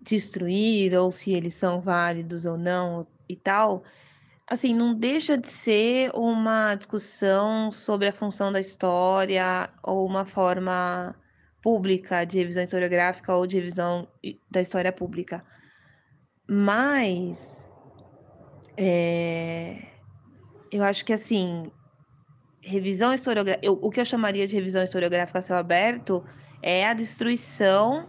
destruir 0.00 0.94
ou 0.94 1.10
se 1.10 1.32
eles 1.32 1.54
são 1.54 1.80
válidos 1.80 2.44
ou 2.44 2.56
não 2.56 3.06
e 3.28 3.36
tal, 3.36 3.84
assim, 4.46 4.74
não 4.74 4.94
deixa 4.94 5.36
de 5.36 5.48
ser 5.48 6.10
uma 6.14 6.74
discussão 6.74 7.70
sobre 7.70 8.08
a 8.08 8.12
função 8.12 8.50
da 8.50 8.60
história 8.60 9.70
ou 9.82 10.06
uma 10.06 10.24
forma 10.24 11.14
pública 11.62 12.24
de 12.24 12.38
revisão 12.38 12.62
historiográfica 12.62 13.34
ou 13.34 13.46
de 13.46 13.56
revisão 13.56 14.08
da 14.50 14.60
história 14.60 14.92
pública. 14.92 15.44
Mas 16.48 17.67
é, 18.80 19.82
eu 20.70 20.84
acho 20.84 21.04
que 21.04 21.12
assim, 21.12 21.68
revisão 22.60 23.12
historiográfica, 23.12 23.72
o 23.72 23.90
que 23.90 24.00
eu 24.00 24.04
chamaria 24.04 24.46
de 24.46 24.54
revisão 24.54 24.84
historiográfica 24.84 25.40
a 25.40 25.42
céu 25.42 25.56
aberto 25.56 26.24
é 26.62 26.86
a 26.86 26.94
destruição 26.94 28.08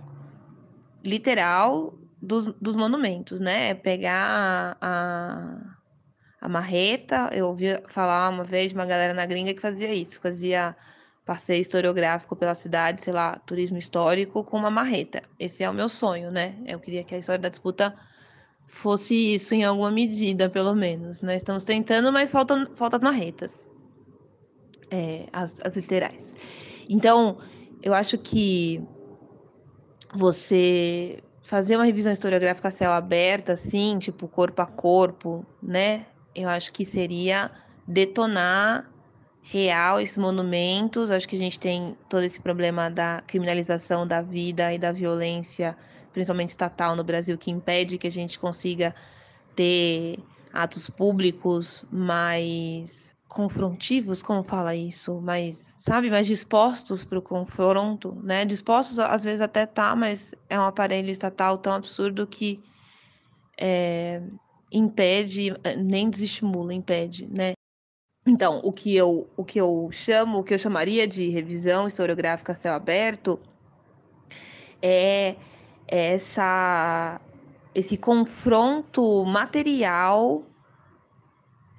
literal 1.03 1.97
dos, 2.21 2.45
dos 2.61 2.75
monumentos, 2.75 3.39
né? 3.39 3.69
É 3.69 3.73
pegar 3.73 4.77
a, 4.79 5.57
a 6.39 6.47
marreta, 6.47 7.31
eu 7.33 7.47
ouvi 7.47 7.65
falar 7.88 8.29
uma 8.29 8.43
vez 8.43 8.69
de 8.69 8.77
uma 8.77 8.85
galera 8.85 9.13
na 9.15 9.25
gringa 9.25 9.55
que 9.55 9.61
fazia 9.61 9.91
isso, 9.91 10.19
fazia 10.21 10.75
passeio 11.25 11.61
historiográfico 11.61 12.35
pela 12.35 12.53
cidade, 12.53 13.01
sei 13.01 13.13
lá, 13.13 13.39
turismo 13.39 13.77
histórico 13.77 14.43
com 14.43 14.57
uma 14.57 14.69
marreta. 14.69 15.23
Esse 15.39 15.63
é 15.63 15.69
o 15.69 15.73
meu 15.73 15.89
sonho, 15.89 16.29
né? 16.29 16.55
Eu 16.67 16.79
queria 16.79 17.03
que 17.03 17.15
a 17.15 17.17
história 17.17 17.41
da 17.41 17.49
disputa 17.49 17.95
fosse 18.69 19.33
isso 19.33 19.53
em 19.53 19.63
alguma 19.65 19.91
medida, 19.91 20.49
pelo 20.49 20.73
menos. 20.73 21.21
Nós 21.21 21.23
né? 21.23 21.35
estamos 21.38 21.65
tentando, 21.65 22.11
mas 22.13 22.31
faltam, 22.31 22.65
faltam 22.75 22.97
as 22.97 23.03
marretas 23.03 23.69
é, 24.91 25.27
as, 25.31 25.59
as 25.63 25.75
literais. 25.75 26.35
Então, 26.89 27.38
eu 27.81 27.93
acho 27.93 28.17
que 28.17 28.81
você 30.13 31.21
fazer 31.43 31.75
uma 31.75 31.85
revisão 31.85 32.11
historiográfica 32.11 32.71
céu 32.71 32.91
aberto, 32.91 33.51
assim, 33.51 33.97
tipo 33.99 34.27
corpo 34.27 34.61
a 34.61 34.65
corpo, 34.65 35.45
né? 35.61 36.05
Eu 36.35 36.49
acho 36.49 36.71
que 36.71 36.85
seria 36.85 37.51
detonar 37.88 38.89
real 39.41 39.99
esses 39.99 40.17
monumentos. 40.17 41.09
Eu 41.09 41.15
acho 41.15 41.27
que 41.27 41.35
a 41.35 41.39
gente 41.39 41.59
tem 41.59 41.97
todo 42.07 42.23
esse 42.23 42.39
problema 42.39 42.89
da 42.89 43.23
criminalização 43.25 44.05
da 44.05 44.21
vida 44.21 44.73
e 44.73 44.77
da 44.77 44.91
violência, 44.91 45.75
principalmente 46.13 46.49
estatal 46.49 46.95
no 46.95 47.03
Brasil, 47.03 47.37
que 47.37 47.51
impede 47.51 47.97
que 47.97 48.07
a 48.07 48.11
gente 48.11 48.39
consiga 48.39 48.93
ter 49.55 50.19
atos 50.53 50.89
públicos 50.89 51.85
mais 51.91 53.15
confrontivos, 53.27 54.23
como 54.23 54.43
fala 54.43 54.75
isso, 54.75 55.21
mais, 55.21 55.75
sabe, 55.79 56.09
mais 56.09 56.25
dispostos 56.25 57.03
para 57.03 57.19
o 57.19 57.21
confronto, 57.21 58.17
né? 58.23 58.43
Dispostos, 58.43 58.97
às 58.97 59.23
vezes 59.23 59.39
até 59.39 59.67
tá, 59.67 59.95
mas 59.95 60.33
é 60.49 60.59
um 60.59 60.63
aparelho 60.63 61.11
estatal 61.11 61.59
tão 61.59 61.73
absurdo 61.73 62.25
que 62.25 62.59
é, 63.55 64.21
impede, 64.71 65.53
nem 65.77 66.09
desestimula, 66.09 66.73
impede, 66.73 67.27
né? 67.27 67.53
Então, 68.27 68.59
o 68.63 68.71
que 68.71 68.95
eu, 68.95 69.29
o 69.37 69.45
que 69.45 69.59
eu 69.59 69.89
chamo, 69.91 70.39
o 70.39 70.43
que 70.43 70.53
eu 70.53 70.59
chamaria 70.59 71.07
de 71.07 71.29
revisão 71.29 71.87
historiográfica 71.87 72.51
a 72.51 72.55
céu 72.55 72.73
aberto 72.73 73.39
é 74.81 75.35
essa 75.89 77.19
esse 77.74 77.98
confronto 77.98 79.24
material 79.25 80.43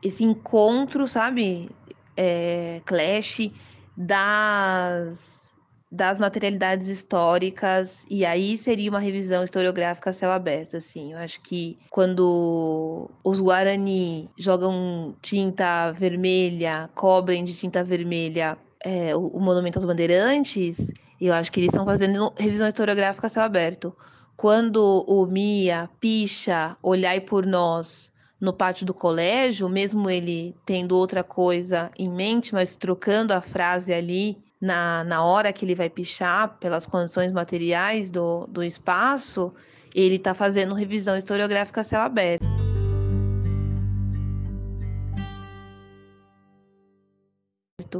esse 0.02 0.24
encontro, 0.24 1.06
sabe? 1.06 1.70
É, 2.16 2.80
clash 2.84 3.50
das, 3.96 5.58
das 5.90 6.18
materialidades 6.18 6.88
históricas, 6.88 8.04
e 8.10 8.24
aí 8.24 8.56
seria 8.58 8.90
uma 8.90 8.98
revisão 8.98 9.42
historiográfica 9.42 10.10
a 10.10 10.12
céu 10.12 10.30
aberto, 10.30 10.76
assim. 10.76 11.12
Eu 11.12 11.18
acho 11.18 11.40
que 11.42 11.78
quando 11.88 13.10
os 13.24 13.40
Guarani 13.40 14.28
jogam 14.38 15.14
tinta 15.22 15.92
vermelha, 15.92 16.90
cobrem 16.94 17.44
de 17.44 17.54
tinta 17.54 17.82
vermelha 17.82 18.58
é, 18.82 19.14
o, 19.14 19.28
o 19.28 19.40
Monumento 19.40 19.78
aos 19.78 19.84
Bandeirantes, 19.84 20.90
eu 21.26 21.34
acho 21.34 21.52
que 21.52 21.60
eles 21.60 21.70
estão 21.70 21.84
fazendo 21.84 22.32
revisão 22.36 22.68
historiográfica 22.68 23.26
a 23.26 23.30
céu 23.30 23.42
aberto. 23.42 23.94
Quando 24.36 25.04
o 25.06 25.26
Mia, 25.26 25.88
Picha, 26.00 26.76
Olhai 26.82 27.20
por 27.20 27.44
Nós 27.44 28.10
no 28.40 28.54
pátio 28.54 28.86
do 28.86 28.94
colégio, 28.94 29.68
mesmo 29.68 30.08
ele 30.08 30.56
tendo 30.64 30.96
outra 30.96 31.22
coisa 31.22 31.90
em 31.98 32.08
mente, 32.08 32.54
mas 32.54 32.74
trocando 32.74 33.34
a 33.34 33.42
frase 33.42 33.92
ali 33.92 34.38
na, 34.60 35.04
na 35.04 35.22
hora 35.22 35.52
que 35.52 35.64
ele 35.64 35.74
vai 35.74 35.90
pichar, 35.90 36.56
pelas 36.58 36.86
condições 36.86 37.32
materiais 37.32 38.10
do, 38.10 38.46
do 38.46 38.62
espaço, 38.62 39.52
ele 39.94 40.16
está 40.16 40.34
fazendo 40.34 40.74
revisão 40.74 41.16
historiográfica 41.16 41.82
a 41.82 41.84
céu 41.84 42.00
aberto. 42.00 42.49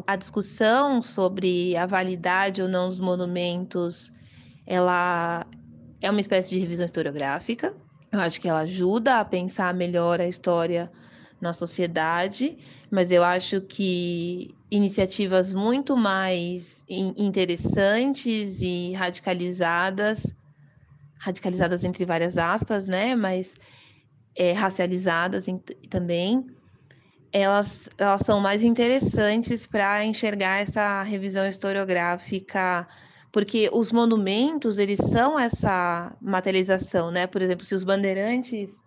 A 0.06 0.16
discussão 0.16 1.02
sobre 1.02 1.76
a 1.76 1.86
validade 1.86 2.62
ou 2.62 2.68
não 2.68 2.88
dos 2.88 3.00
monumentos, 3.00 4.12
ela 4.66 5.46
é 6.00 6.10
uma 6.10 6.20
espécie 6.20 6.50
de 6.50 6.58
revisão 6.58 6.86
historiográfica, 6.86 7.74
eu 8.12 8.20
acho 8.20 8.40
que 8.40 8.48
ela 8.48 8.60
ajuda 8.60 9.20
a 9.20 9.24
pensar 9.24 9.72
melhor 9.72 10.20
a 10.20 10.26
história 10.26 10.90
na 11.40 11.52
sociedade, 11.52 12.58
mas 12.90 13.10
eu 13.10 13.22
acho 13.22 13.60
que 13.60 14.54
iniciativas 14.70 15.54
muito 15.54 15.96
mais 15.96 16.82
interessantes 16.88 18.60
e 18.60 18.92
radicalizadas, 18.92 20.22
radicalizadas 21.18 21.84
entre 21.84 22.04
várias 22.04 22.36
aspas, 22.36 22.86
né? 22.86 23.14
Mas 23.14 23.54
é, 24.34 24.52
racializadas 24.52 25.46
também, 25.88 26.46
elas, 27.32 27.88
elas 27.98 28.22
são 28.22 28.40
mais 28.40 28.62
interessantes 28.62 29.66
para 29.66 30.04
enxergar 30.04 30.60
essa 30.60 31.02
revisão 31.02 31.46
historiográfica 31.46 32.86
porque 33.32 33.70
os 33.72 33.92
monumentos, 33.92 34.78
eles 34.78 34.98
são 34.98 35.38
essa 35.38 36.16
materialização, 36.20 37.10
né? 37.10 37.26
Por 37.26 37.40
exemplo, 37.42 37.64
se 37.64 37.74
os 37.74 37.84
bandeirantes 37.84 38.82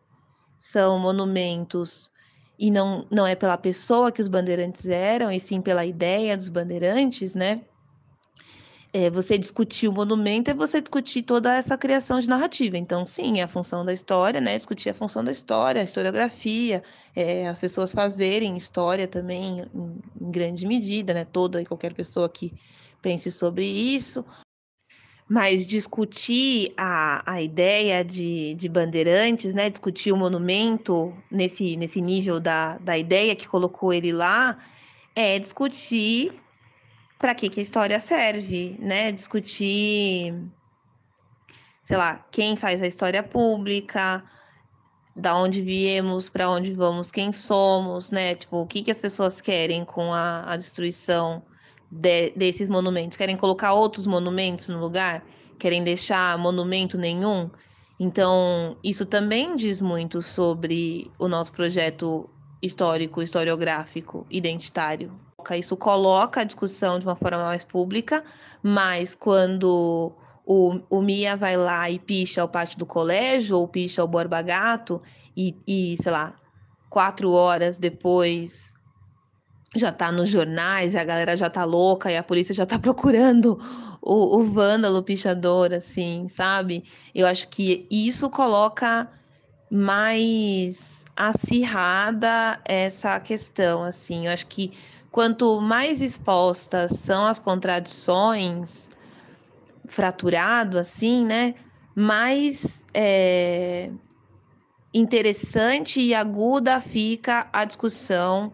são 0.59 0.99
monumentos 0.99 2.11
e 2.59 2.69
não, 2.69 3.07
não 3.09 3.25
é 3.25 3.35
pela 3.35 3.57
pessoa 3.57 4.11
que 4.11 4.21
os 4.21 4.27
bandeirantes 4.27 4.85
eram, 4.85 5.31
e 5.31 5.39
sim 5.39 5.61
pela 5.61 5.85
ideia 5.85 6.35
dos 6.37 6.49
bandeirantes, 6.49 7.33
né? 7.33 7.65
É, 8.95 9.09
você 9.09 9.39
discutir 9.39 9.87
o 9.87 9.91
monumento 9.91 10.51
é 10.51 10.53
você 10.53 10.79
discutir 10.79 11.23
toda 11.23 11.57
essa 11.57 11.75
criação 11.75 12.19
de 12.19 12.29
narrativa. 12.29 12.77
Então, 12.77 13.07
sim, 13.07 13.39
é 13.39 13.43
a 13.43 13.47
função 13.47 13.83
da 13.83 13.91
história, 13.91 14.39
né? 14.39 14.55
Discutir 14.55 14.89
a 14.89 14.93
função 14.93 15.23
da 15.23 15.31
história, 15.31 15.81
a 15.81 15.83
historiografia, 15.83 16.83
é, 17.15 17.47
as 17.47 17.57
pessoas 17.57 17.91
fazerem 17.91 18.55
história 18.55 19.07
também 19.07 19.61
em, 19.73 19.99
em 20.21 20.31
grande 20.31 20.67
medida, 20.67 21.11
né? 21.11 21.25
Toda 21.25 21.59
e 21.59 21.65
qualquer 21.65 21.95
pessoa 21.95 22.29
que 22.29 22.53
pense 23.01 23.31
sobre 23.31 23.65
isso, 23.65 24.23
mas 25.27 25.65
discutir 25.65 26.73
a, 26.77 27.33
a 27.33 27.41
ideia 27.41 28.03
de, 28.03 28.53
de 28.53 28.69
bandeirantes, 28.69 29.55
né, 29.55 29.69
discutir 29.69 30.11
o 30.11 30.17
monumento 30.17 31.13
nesse, 31.29 31.75
nesse 31.75 31.99
nível 31.99 32.39
da, 32.39 32.77
da 32.77 32.97
ideia 32.97 33.35
que 33.35 33.47
colocou 33.47 33.91
ele 33.91 34.13
lá, 34.13 34.57
é 35.15 35.37
discutir 35.39 36.31
para 37.23 37.33
que, 37.33 37.49
que 37.49 37.61
a 37.61 37.63
história 37.63 38.01
serve, 38.01 38.75
né? 38.81 39.09
Discutir, 39.09 40.35
sei 41.81 41.95
lá, 41.95 42.17
quem 42.29 42.57
faz 42.57 42.83
a 42.83 42.85
história 42.85 43.23
pública, 43.23 44.21
da 45.15 45.33
onde 45.33 45.61
viemos, 45.61 46.27
para 46.27 46.49
onde 46.49 46.71
vamos, 46.71 47.09
quem 47.11 47.31
somos, 47.31 48.11
né? 48.11 48.35
Tipo, 48.35 48.57
o 48.57 48.67
que, 48.67 48.83
que 48.83 48.91
as 48.91 48.99
pessoas 48.99 49.39
querem 49.39 49.85
com 49.85 50.13
a, 50.13 50.51
a 50.51 50.57
destruição 50.57 51.41
de, 51.89 52.31
desses 52.31 52.67
monumentos? 52.67 53.17
Querem 53.17 53.37
colocar 53.37 53.71
outros 53.71 54.05
monumentos 54.05 54.67
no 54.67 54.81
lugar? 54.81 55.23
Querem 55.57 55.81
deixar 55.81 56.37
monumento 56.37 56.97
nenhum? 56.97 57.49
Então, 57.97 58.75
isso 58.83 59.05
também 59.05 59.55
diz 59.55 59.79
muito 59.79 60.21
sobre 60.21 61.09
o 61.17 61.29
nosso 61.29 61.53
projeto 61.53 62.29
histórico, 62.61 63.21
historiográfico, 63.21 64.27
identitário. 64.29 65.17
Isso 65.57 65.75
coloca 65.75 66.41
a 66.41 66.43
discussão 66.43 66.99
de 66.99 67.05
uma 67.05 67.15
forma 67.15 67.43
mais 67.43 67.63
pública, 67.63 68.23
mas 68.61 69.13
quando 69.13 70.15
o, 70.45 70.79
o 70.89 71.01
Mia 71.01 71.35
vai 71.35 71.57
lá 71.57 71.89
e 71.89 71.99
picha 71.99 72.43
o 72.43 72.47
pátio 72.47 72.77
do 72.77 72.85
colégio, 72.85 73.57
ou 73.57 73.67
picha 73.67 74.03
o 74.03 74.07
Borba 74.07 74.41
Gato, 74.41 75.01
e, 75.35 75.55
e 75.67 75.97
sei 76.01 76.11
lá, 76.11 76.33
quatro 76.89 77.31
horas 77.31 77.77
depois 77.77 78.73
já 79.75 79.91
tá 79.91 80.11
nos 80.11 80.29
jornais, 80.29 80.95
a 80.95 81.03
galera 81.03 81.35
já 81.35 81.49
tá 81.49 81.63
louca 81.63 82.11
e 82.11 82.17
a 82.17 82.23
polícia 82.23 82.53
já 82.53 82.65
tá 82.65 82.77
procurando 82.79 83.59
o, 84.01 84.37
o 84.37 84.43
vândalo 84.43 85.01
pichador, 85.01 85.73
assim, 85.73 86.27
sabe? 86.29 86.83
Eu 87.13 87.25
acho 87.25 87.47
que 87.47 87.87
isso 87.89 88.29
coloca 88.29 89.09
mais 89.71 90.77
acirrada 91.15 92.59
essa 92.65 93.19
questão, 93.19 93.83
assim. 93.83 94.27
Eu 94.27 94.33
acho 94.33 94.47
que 94.47 94.71
quanto 95.13 95.61
mais 95.61 96.01
expostas 96.01 96.89
são 97.05 97.27
as 97.27 97.37
contradições, 97.37 98.89
fraturado, 99.87 100.79
assim, 100.79 101.23
né? 101.23 101.53
Mais 101.95 102.83
é, 102.91 103.91
interessante 104.91 106.01
e 106.01 106.15
aguda 106.15 106.81
fica 106.81 107.47
a 107.53 107.63
discussão 107.63 108.51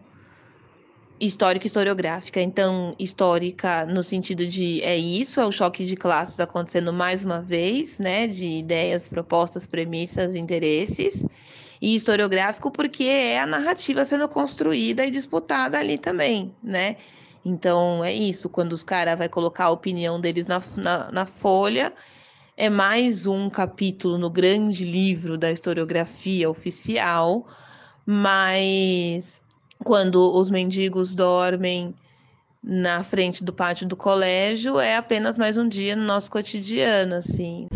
histórica 1.18 1.66
historiográfica. 1.66 2.42
Então, 2.42 2.94
histórica 2.98 3.86
no 3.86 4.02
sentido 4.02 4.46
de 4.46 4.82
é 4.82 4.98
isso, 4.98 5.40
é 5.40 5.46
o 5.46 5.52
choque 5.52 5.86
de 5.86 5.96
classes 5.96 6.38
acontecendo 6.38 6.92
mais 6.92 7.24
uma 7.24 7.40
vez, 7.40 7.98
né, 7.98 8.26
de 8.26 8.46
ideias, 8.46 9.08
propostas, 9.08 9.66
premissas, 9.66 10.34
interesses. 10.34 11.24
E 11.80 11.94
historiográfico 11.94 12.70
porque 12.70 13.04
é 13.04 13.40
a 13.40 13.46
narrativa 13.46 14.04
sendo 14.04 14.28
construída 14.28 15.04
e 15.06 15.10
disputada 15.10 15.78
ali 15.78 15.96
também, 15.96 16.54
né? 16.62 16.96
Então, 17.44 18.04
é 18.04 18.12
isso, 18.12 18.50
quando 18.50 18.72
os 18.72 18.82
caras 18.82 19.18
vai 19.18 19.28
colocar 19.28 19.64
a 19.64 19.70
opinião 19.70 20.20
deles 20.20 20.46
na, 20.46 20.62
na, 20.76 21.10
na 21.10 21.26
folha, 21.26 21.92
é 22.54 22.68
mais 22.68 23.26
um 23.26 23.48
capítulo 23.48 24.18
no 24.18 24.28
grande 24.28 24.84
livro 24.84 25.38
da 25.38 25.50
historiografia 25.50 26.50
oficial, 26.50 27.46
mas 28.04 29.40
quando 29.82 30.36
os 30.36 30.50
mendigos 30.50 31.14
dormem 31.14 31.94
na 32.62 33.02
frente 33.02 33.42
do 33.42 33.54
pátio 33.54 33.88
do 33.88 33.96
colégio, 33.96 34.78
é 34.78 34.96
apenas 34.96 35.38
mais 35.38 35.56
um 35.56 35.66
dia 35.66 35.96
no 35.96 36.04
nosso 36.04 36.30
cotidiano, 36.30 37.14
assim. 37.14 37.66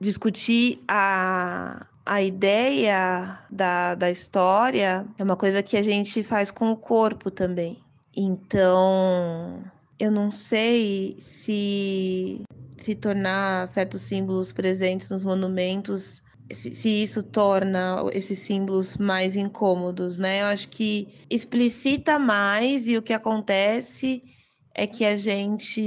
Discutir 0.00 0.82
a, 0.86 1.86
a 2.04 2.22
ideia 2.22 3.38
da, 3.50 3.94
da 3.94 4.10
história 4.10 5.06
é 5.18 5.24
uma 5.24 5.36
coisa 5.36 5.62
que 5.62 5.76
a 5.76 5.82
gente 5.82 6.22
faz 6.22 6.50
com 6.50 6.70
o 6.70 6.76
corpo 6.76 7.30
também. 7.30 7.82
Então, 8.14 9.62
eu 9.98 10.10
não 10.10 10.30
sei 10.30 11.16
se 11.18 12.42
se 12.76 12.94
tornar 12.94 13.66
certos 13.68 14.02
símbolos 14.02 14.52
presentes 14.52 15.10
nos 15.10 15.24
monumentos 15.24 16.22
se, 16.52 16.72
se, 16.72 16.88
isso 17.02 17.22
torna 17.22 18.08
esses 18.12 18.38
símbolos 18.38 18.96
mais 18.96 19.36
incômodos, 19.36 20.16
né? 20.16 20.42
Eu 20.42 20.46
acho 20.46 20.68
que 20.68 21.08
explicita 21.28 22.18
mais 22.18 22.86
e 22.86 22.96
o 22.96 23.02
que 23.02 23.12
acontece 23.12 24.22
é 24.74 24.86
que 24.86 25.04
a 25.04 25.16
gente 25.16 25.80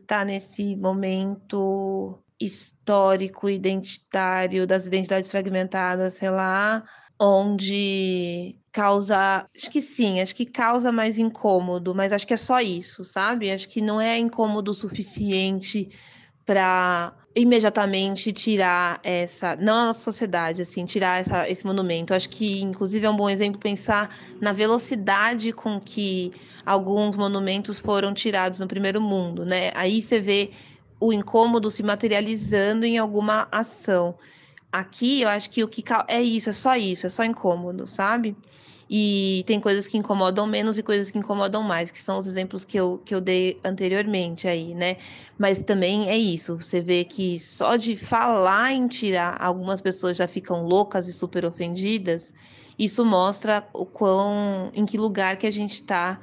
está 0.00 0.24
nesse 0.24 0.76
momento 0.76 2.18
histórico, 2.44 3.48
identitário, 3.48 4.66
das 4.66 4.86
identidades 4.86 5.30
fragmentadas, 5.30 6.14
sei 6.14 6.30
lá, 6.30 6.82
onde 7.20 8.56
causa. 8.72 9.46
Acho 9.54 9.70
que 9.70 9.80
sim, 9.80 10.20
acho 10.20 10.34
que 10.34 10.46
causa 10.46 10.90
mais 10.90 11.18
incômodo, 11.18 11.94
mas 11.94 12.12
acho 12.12 12.26
que 12.26 12.34
é 12.34 12.36
só 12.38 12.60
isso, 12.60 13.04
sabe? 13.04 13.50
Acho 13.50 13.68
que 13.68 13.80
não 13.80 14.00
é 14.00 14.18
incômodo 14.18 14.70
o 14.72 14.74
suficiente 14.74 15.88
para 16.44 17.14
imediatamente 17.34 18.32
tirar 18.32 19.00
essa, 19.02 19.56
não 19.56 19.74
a 19.74 19.86
nossa 19.86 20.00
sociedade, 20.00 20.60
assim, 20.62 20.84
tirar 20.84 21.20
essa, 21.20 21.48
esse 21.48 21.64
monumento. 21.64 22.12
Acho 22.12 22.28
que, 22.28 22.60
inclusive, 22.60 23.06
é 23.06 23.10
um 23.10 23.16
bom 23.16 23.30
exemplo 23.30 23.58
pensar 23.58 24.14
na 24.40 24.52
velocidade 24.52 25.52
com 25.52 25.80
que 25.80 26.32
alguns 26.64 27.16
monumentos 27.16 27.80
foram 27.80 28.12
tirados 28.12 28.58
no 28.58 28.68
primeiro 28.68 29.00
mundo, 29.00 29.44
né? 29.46 29.72
Aí 29.74 30.02
você 30.02 30.20
vê 30.20 30.50
o 31.02 31.12
incômodo 31.12 31.68
se 31.68 31.82
materializando 31.82 32.86
em 32.86 32.96
alguma 32.96 33.48
ação. 33.50 34.14
Aqui, 34.70 35.22
eu 35.22 35.28
acho 35.28 35.50
que 35.50 35.64
o 35.64 35.68
que 35.68 35.82
é 36.06 36.22
isso, 36.22 36.48
é 36.48 36.52
só 36.52 36.76
isso, 36.76 37.06
é 37.06 37.10
só 37.10 37.24
incômodo, 37.24 37.88
sabe? 37.88 38.36
E 38.88 39.42
tem 39.44 39.58
coisas 39.58 39.86
que 39.86 39.98
incomodam 39.98 40.46
menos 40.46 40.78
e 40.78 40.82
coisas 40.82 41.10
que 41.10 41.18
incomodam 41.18 41.60
mais, 41.60 41.90
que 41.90 42.00
são 42.00 42.18
os 42.18 42.28
exemplos 42.28 42.64
que 42.64 42.78
eu, 42.78 43.02
que 43.04 43.12
eu 43.12 43.20
dei 43.20 43.58
anteriormente 43.64 44.46
aí, 44.46 44.74
né? 44.74 44.96
Mas 45.36 45.60
também 45.62 46.08
é 46.08 46.16
isso, 46.16 46.60
você 46.60 46.80
vê 46.80 47.04
que 47.04 47.40
só 47.40 47.74
de 47.76 47.96
falar 47.96 48.72
em 48.72 48.86
tirar, 48.86 49.36
algumas 49.42 49.80
pessoas 49.80 50.16
já 50.16 50.28
ficam 50.28 50.62
loucas 50.64 51.08
e 51.08 51.12
super 51.12 51.44
ofendidas. 51.44 52.32
Isso 52.78 53.04
mostra 53.04 53.66
o 53.74 53.84
quão, 53.84 54.70
em 54.72 54.86
que 54.86 54.96
lugar 54.96 55.36
que 55.36 55.48
a 55.48 55.50
gente 55.50 55.74
está 55.74 56.20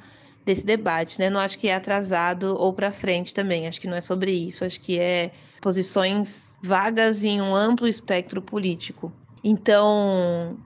desse 0.50 0.66
debate, 0.66 1.18
né? 1.18 1.30
Não 1.30 1.38
acho 1.38 1.56
que 1.56 1.68
é 1.68 1.74
atrasado 1.74 2.56
ou 2.58 2.72
para 2.72 2.90
frente 2.90 3.32
também, 3.32 3.68
acho 3.68 3.80
que 3.80 3.86
não 3.86 3.96
é 3.96 4.00
sobre 4.00 4.32
isso, 4.32 4.64
acho 4.64 4.80
que 4.80 4.98
é 4.98 5.30
posições 5.60 6.52
vagas 6.60 7.22
em 7.22 7.40
um 7.40 7.54
amplo 7.54 7.86
espectro 7.86 8.42
político. 8.42 9.12
Então, 9.44 10.58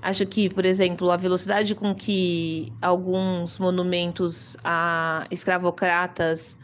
acho 0.00 0.24
que, 0.26 0.48
por 0.48 0.64
exemplo, 0.64 1.10
a 1.10 1.16
velocidade 1.16 1.74
com 1.74 1.92
que 1.92 2.72
alguns 2.80 3.58
monumentos 3.58 4.56
a 4.62 5.26
escravocratas 5.30 6.56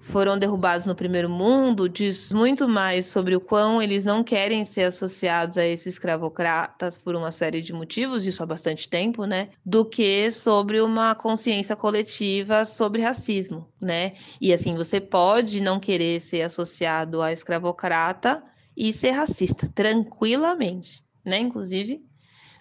foram 0.00 0.38
derrubados 0.38 0.86
no 0.86 0.94
primeiro 0.94 1.28
mundo 1.28 1.88
diz 1.88 2.30
muito 2.30 2.68
mais 2.68 3.06
sobre 3.06 3.36
o 3.36 3.40
quão 3.40 3.80
eles 3.80 4.04
não 4.04 4.24
querem 4.24 4.64
ser 4.64 4.84
associados 4.84 5.56
a 5.56 5.64
esses 5.64 5.94
escravocratas 5.94 6.98
por 6.98 7.14
uma 7.14 7.30
série 7.30 7.60
de 7.60 7.72
motivos, 7.72 8.26
isso 8.26 8.42
há 8.42 8.46
bastante 8.46 8.88
tempo, 8.88 9.24
né? 9.24 9.50
Do 9.64 9.84
que 9.84 10.30
sobre 10.30 10.80
uma 10.80 11.14
consciência 11.14 11.76
coletiva 11.76 12.64
sobre 12.64 13.02
racismo, 13.02 13.68
né? 13.80 14.12
E 14.40 14.52
assim, 14.52 14.74
você 14.74 15.00
pode 15.00 15.60
não 15.60 15.78
querer 15.78 16.20
ser 16.20 16.42
associado 16.42 17.22
a 17.22 17.32
escravocrata 17.32 18.42
e 18.76 18.92
ser 18.92 19.10
racista 19.10 19.70
tranquilamente, 19.74 21.02
né? 21.24 21.38
Inclusive, 21.38 22.02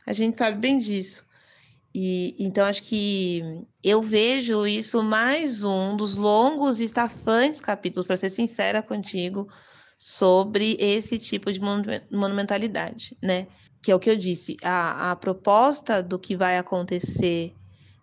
a 0.06 0.14
gente 0.14 0.38
sabe 0.38 0.58
bem 0.58 0.78
disso. 0.78 1.26
E 2.02 2.34
então 2.40 2.66
acho 2.66 2.84
que 2.84 3.66
eu 3.84 4.02
vejo 4.02 4.66
isso 4.66 5.04
mais 5.04 5.66
um 5.66 5.98
dos 5.98 6.16
longos 6.16 6.80
e 6.80 6.86
estafantes 6.86 7.60
capítulos, 7.60 8.08
para 8.08 8.16
ser 8.16 8.30
sincera 8.30 8.82
contigo, 8.82 9.50
sobre 9.98 10.78
esse 10.80 11.20
tipo 11.20 11.52
de 11.52 11.60
monumentalidade, 11.60 13.18
né? 13.22 13.48
Que 13.84 13.92
é 13.92 13.96
o 13.96 14.00
que 14.00 14.10
eu 14.10 14.16
disse, 14.16 14.56
a, 14.64 15.12
a 15.12 15.16
proposta 15.18 16.02
do 16.02 16.18
que 16.18 16.38
vai 16.38 16.58
acontecer 16.58 17.54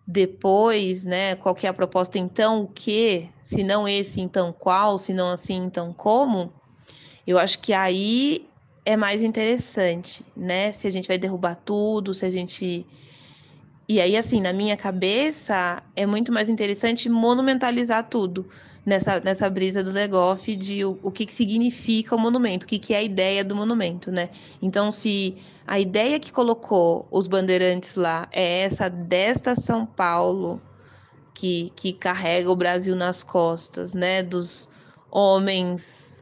depois, 0.07 1.03
né? 1.03 1.35
Qual 1.35 1.55
que 1.55 1.65
é 1.65 1.69
a 1.71 1.73
proposta 1.73 2.19
então, 2.19 2.61
o 2.61 2.67
que? 2.67 3.27
Se 3.41 3.63
não 3.63 3.87
esse, 3.87 4.21
então 4.21 4.53
qual? 4.53 4.99
Se 4.99 5.11
não 5.11 5.31
assim, 5.31 5.55
então 5.55 5.91
como? 5.91 6.53
Eu 7.25 7.39
acho 7.39 7.57
que 7.57 7.73
aí 7.73 8.47
é 8.85 8.95
mais 8.95 9.23
interessante, 9.23 10.23
né? 10.35 10.71
Se 10.73 10.85
a 10.85 10.91
gente 10.91 11.07
vai 11.07 11.17
derrubar 11.17 11.55
tudo, 11.55 12.13
se 12.13 12.23
a 12.23 12.29
gente 12.29 12.85
e 13.89 14.01
aí, 14.01 14.17
assim, 14.17 14.41
na 14.41 14.51
minha 14.51 14.75
cabeça, 14.75 15.81
é 15.95 16.05
muito 16.05 16.29
mais 16.29 16.49
interessante 16.49 17.07
monumentalizar 17.07 18.09
tudo 18.09 18.45
nessa, 18.85 19.21
nessa 19.21 19.49
brisa 19.49 19.81
do 19.81 19.91
Legoff 19.91 20.53
de 20.57 20.83
o, 20.83 20.99
o 21.01 21.09
que, 21.09 21.25
que 21.25 21.31
significa 21.31 22.13
o 22.13 22.19
monumento, 22.19 22.65
o 22.65 22.67
que, 22.67 22.79
que 22.79 22.93
é 22.93 22.97
a 22.97 23.03
ideia 23.03 23.45
do 23.45 23.55
monumento, 23.55 24.11
né? 24.11 24.29
Então, 24.61 24.91
se 24.91 25.37
a 25.65 25.79
ideia 25.79 26.19
que 26.19 26.33
colocou 26.33 27.07
os 27.09 27.27
bandeirantes 27.27 27.95
lá 27.95 28.27
é 28.31 28.63
essa 28.63 28.89
desta 28.89 29.55
São 29.55 29.85
Paulo 29.85 30.61
que, 31.33 31.71
que 31.75 31.93
carrega 31.93 32.51
o 32.51 32.55
Brasil 32.57 32.93
nas 32.93 33.23
costas, 33.23 33.93
né? 33.93 34.21
Dos 34.21 34.67
homens 35.09 36.13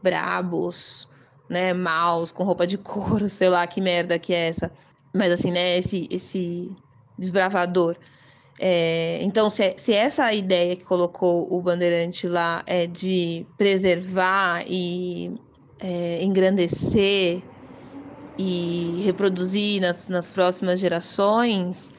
brabos, 0.00 1.08
né? 1.48 1.74
Maus, 1.74 2.30
com 2.30 2.44
roupa 2.44 2.64
de 2.64 2.78
couro, 2.78 3.26
sei 3.30 3.48
lá 3.48 3.66
que 3.66 3.80
merda 3.80 4.20
que 4.20 4.32
é 4.32 4.50
essa. 4.50 4.70
Mas 5.12 5.32
assim, 5.32 5.50
né? 5.50 5.78
Esse, 5.78 6.06
esse 6.10 6.70
desbravador. 7.18 7.96
É, 8.60 9.18
então, 9.22 9.48
se, 9.50 9.74
se 9.78 9.92
essa 9.92 10.32
ideia 10.32 10.76
que 10.76 10.84
colocou 10.84 11.52
o 11.52 11.62
Bandeirante 11.62 12.26
lá 12.26 12.62
é 12.66 12.86
de 12.86 13.46
preservar 13.56 14.64
e 14.66 15.32
é, 15.80 16.22
engrandecer 16.22 17.42
e 18.38 19.02
reproduzir 19.04 19.80
nas, 19.80 20.08
nas 20.08 20.30
próximas 20.30 20.78
gerações, 20.78 21.90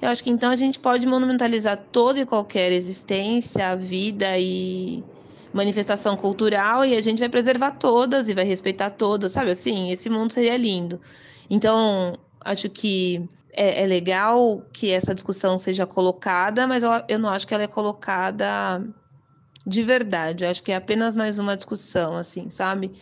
eu 0.00 0.08
acho 0.08 0.24
que 0.24 0.30
então 0.30 0.50
a 0.50 0.56
gente 0.56 0.78
pode 0.78 1.06
monumentalizar 1.06 1.76
toda 1.92 2.20
e 2.20 2.26
qualquer 2.26 2.72
existência, 2.72 3.76
vida 3.76 4.38
e 4.38 5.04
manifestação 5.52 6.16
cultural 6.16 6.84
e 6.84 6.96
a 6.96 7.00
gente 7.00 7.18
vai 7.18 7.28
preservar 7.28 7.72
todas 7.72 8.28
e 8.28 8.34
vai 8.34 8.44
respeitar 8.44 8.90
todas, 8.90 9.32
sabe 9.32 9.50
assim? 9.50 9.90
Esse 9.90 10.08
mundo 10.08 10.32
seria 10.32 10.56
lindo. 10.56 11.00
Então, 11.48 12.18
acho 12.40 12.70
que 12.70 13.28
é, 13.52 13.82
é, 13.82 13.86
legal 13.86 14.62
que 14.72 14.90
essa 14.90 15.14
discussão 15.14 15.58
seja 15.58 15.86
colocada, 15.86 16.66
mas 16.66 16.82
eu, 16.82 16.90
eu 17.08 17.18
não 17.18 17.28
acho 17.28 17.46
que 17.46 17.54
ela 17.54 17.64
é 17.64 17.68
colocada 17.68 18.84
de 19.66 19.82
verdade. 19.82 20.44
Eu 20.44 20.50
acho 20.50 20.62
que 20.62 20.72
é 20.72 20.76
apenas 20.76 21.14
mais 21.14 21.38
uma 21.38 21.56
discussão, 21.56 22.16
assim, 22.16 22.50
sabe? 22.50 22.92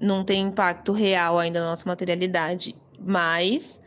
Não 0.00 0.24
tem 0.24 0.42
impacto 0.42 0.92
real 0.92 1.38
ainda 1.38 1.60
na 1.60 1.70
nossa 1.70 1.88
materialidade, 1.88 2.74
mas 2.98 3.80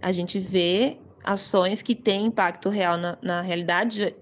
a 0.00 0.12
gente 0.12 0.38
vê 0.38 0.98
ações 1.22 1.82
que 1.82 1.94
têm 1.94 2.26
impacto 2.26 2.68
real 2.68 2.98
na, 2.98 3.18
na 3.22 3.40
realidade, 3.40 4.14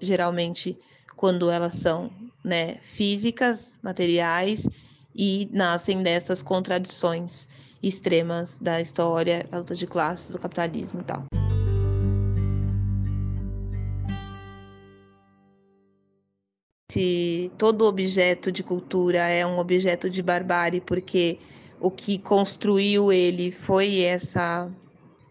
geralmente 0.00 0.78
quando 1.16 1.50
elas 1.50 1.74
são 1.74 2.10
né, 2.44 2.76
físicas, 2.80 3.78
materiais 3.82 4.66
e 5.14 5.48
nascem 5.52 6.02
dessas 6.02 6.42
contradições 6.42 7.48
extremas 7.86 8.58
da 8.58 8.80
história, 8.80 9.46
da 9.50 9.58
luta 9.58 9.74
de 9.74 9.86
classes, 9.86 10.30
do 10.30 10.38
capitalismo 10.38 11.00
e 11.00 11.04
tal. 11.04 11.24
Se 16.90 17.52
todo 17.58 17.84
objeto 17.84 18.50
de 18.50 18.62
cultura 18.62 19.28
é 19.28 19.46
um 19.46 19.58
objeto 19.58 20.08
de 20.08 20.22
barbárie 20.22 20.80
porque 20.80 21.38
o 21.80 21.90
que 21.90 22.18
construiu 22.18 23.12
ele 23.12 23.52
foi 23.52 24.00
essa 24.00 24.70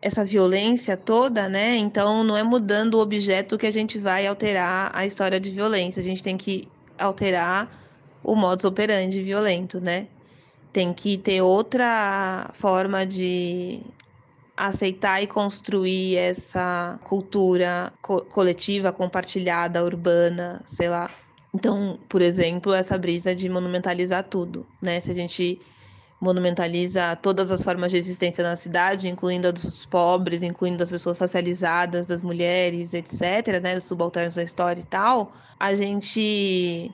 essa 0.01 0.23
violência 0.23 0.95
toda, 0.95 1.49
né? 1.49 1.75
Então 1.77 2.23
não 2.23 2.37
é 2.37 2.43
mudando 2.43 2.93
o 2.93 3.01
objeto 3.01 3.57
que 3.57 3.65
a 3.65 3.71
gente 3.71 3.97
vai 3.97 4.27
alterar 4.27 4.91
a 4.93 5.03
história 5.03 5.39
de 5.39 5.49
violência. 5.49 5.99
A 5.99 6.03
gente 6.03 6.21
tem 6.21 6.37
que 6.37 6.67
alterar 6.99 7.67
o 8.23 8.35
modus 8.35 8.65
operandi 8.65 9.23
violento, 9.23 9.81
né? 9.81 10.07
Tem 10.75 10.93
que 10.93 11.17
ter 11.17 11.41
outra 11.41 12.49
forma 12.51 13.05
de 13.05 13.79
aceitar 14.57 15.23
e 15.23 15.27
construir 15.27 16.17
essa 16.17 16.99
cultura 17.05 17.93
co 18.01 18.25
coletiva, 18.25 18.91
compartilhada, 18.91 19.81
urbana, 19.85 20.61
sei 20.67 20.89
lá. 20.89 21.09
Então, 21.53 21.97
por 22.09 22.21
exemplo, 22.21 22.73
essa 22.73 22.97
brisa 22.97 23.33
de 23.33 23.47
monumentalizar 23.47 24.25
tudo, 24.25 24.67
né? 24.81 24.99
Se 24.99 25.11
a 25.11 25.13
gente 25.13 25.61
monumentaliza 26.19 27.15
todas 27.21 27.51
as 27.51 27.63
formas 27.63 27.89
de 27.89 27.97
existência 27.97 28.43
na 28.43 28.57
cidade, 28.57 29.07
incluindo 29.07 29.47
a 29.47 29.51
dos 29.51 29.85
pobres, 29.85 30.43
incluindo 30.43 30.83
as 30.83 30.91
pessoas 30.91 31.17
racializadas, 31.19 32.05
das 32.05 32.21
mulheres, 32.21 32.93
etc., 32.93 33.61
né, 33.63 33.75
dos 33.75 33.85
subalternos 33.85 34.35
da 34.35 34.43
história 34.43 34.81
e 34.81 34.85
tal, 34.85 35.31
a 35.57 35.73
gente 35.73 36.91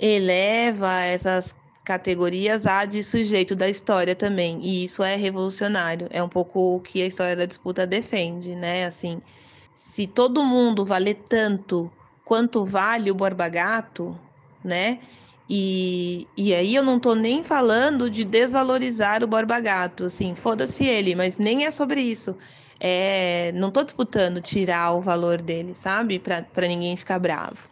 eleva 0.00 1.02
essas 1.02 1.54
categorias 1.90 2.68
há 2.68 2.84
de 2.84 3.02
sujeito 3.02 3.56
da 3.56 3.68
história 3.68 4.14
também, 4.14 4.60
e 4.62 4.84
isso 4.84 5.02
é 5.02 5.16
revolucionário, 5.16 6.06
é 6.10 6.22
um 6.22 6.28
pouco 6.28 6.76
o 6.76 6.80
que 6.80 7.02
a 7.02 7.06
história 7.06 7.34
da 7.34 7.46
disputa 7.46 7.84
defende, 7.84 8.54
né? 8.54 8.86
Assim, 8.86 9.20
se 9.74 10.06
todo 10.06 10.44
mundo 10.44 10.84
valer 10.84 11.16
tanto 11.28 11.90
quanto 12.24 12.64
vale 12.64 13.10
o 13.10 13.14
Borba 13.14 13.48
Gato, 13.48 14.16
né? 14.62 15.00
E, 15.48 16.28
e 16.36 16.54
aí 16.54 16.76
eu 16.76 16.84
não 16.84 17.00
tô 17.00 17.16
nem 17.16 17.42
falando 17.42 18.08
de 18.08 18.24
desvalorizar 18.24 19.24
o 19.24 19.26
Borba 19.26 19.58
Gato, 19.58 20.04
assim, 20.04 20.36
foda-se 20.36 20.84
ele, 20.84 21.16
mas 21.16 21.38
nem 21.38 21.64
é 21.64 21.72
sobre 21.72 22.02
isso. 22.02 22.36
É, 22.78 23.50
não 23.52 23.72
tô 23.72 23.82
disputando 23.82 24.40
tirar 24.40 24.92
o 24.92 25.00
valor 25.00 25.42
dele, 25.42 25.74
sabe? 25.74 26.20
Para 26.20 26.68
ninguém 26.68 26.96
ficar 26.96 27.18
bravo. 27.18 27.69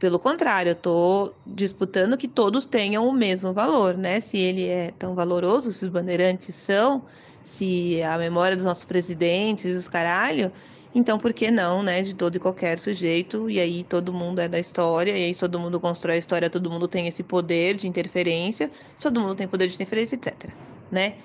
Pelo 0.00 0.18
contrário, 0.18 0.70
eu 0.70 0.74
estou 0.74 1.34
disputando 1.46 2.16
que 2.16 2.26
todos 2.26 2.64
tenham 2.64 3.06
o 3.06 3.12
mesmo 3.12 3.52
valor, 3.52 3.98
né? 3.98 4.18
Se 4.18 4.38
ele 4.38 4.66
é 4.66 4.92
tão 4.98 5.14
valoroso, 5.14 5.70
se 5.72 5.84
os 5.84 5.90
bandeirantes 5.90 6.54
são, 6.54 7.04
se 7.44 8.02
a 8.02 8.16
memória 8.16 8.56
dos 8.56 8.64
nossos 8.64 8.84
presidentes, 8.84 9.76
os 9.76 9.88
caralho, 9.88 10.50
então 10.94 11.18
por 11.18 11.34
que 11.34 11.50
não, 11.50 11.82
né? 11.82 12.00
De 12.00 12.14
todo 12.14 12.34
e 12.34 12.40
qualquer 12.40 12.80
sujeito, 12.80 13.50
e 13.50 13.60
aí 13.60 13.84
todo 13.84 14.10
mundo 14.10 14.38
é 14.38 14.48
da 14.48 14.58
história, 14.58 15.12
e 15.12 15.22
aí 15.22 15.34
todo 15.34 15.60
mundo 15.60 15.78
constrói 15.78 16.14
a 16.14 16.18
história, 16.18 16.48
todo 16.48 16.70
mundo 16.70 16.88
tem 16.88 17.06
esse 17.06 17.22
poder 17.22 17.74
de 17.74 17.86
interferência, 17.86 18.70
todo 19.02 19.20
mundo 19.20 19.34
tem 19.34 19.46
poder 19.46 19.68
de 19.68 19.74
interferência, 19.74 20.14
etc. 20.16 20.50
Né? 20.90 21.16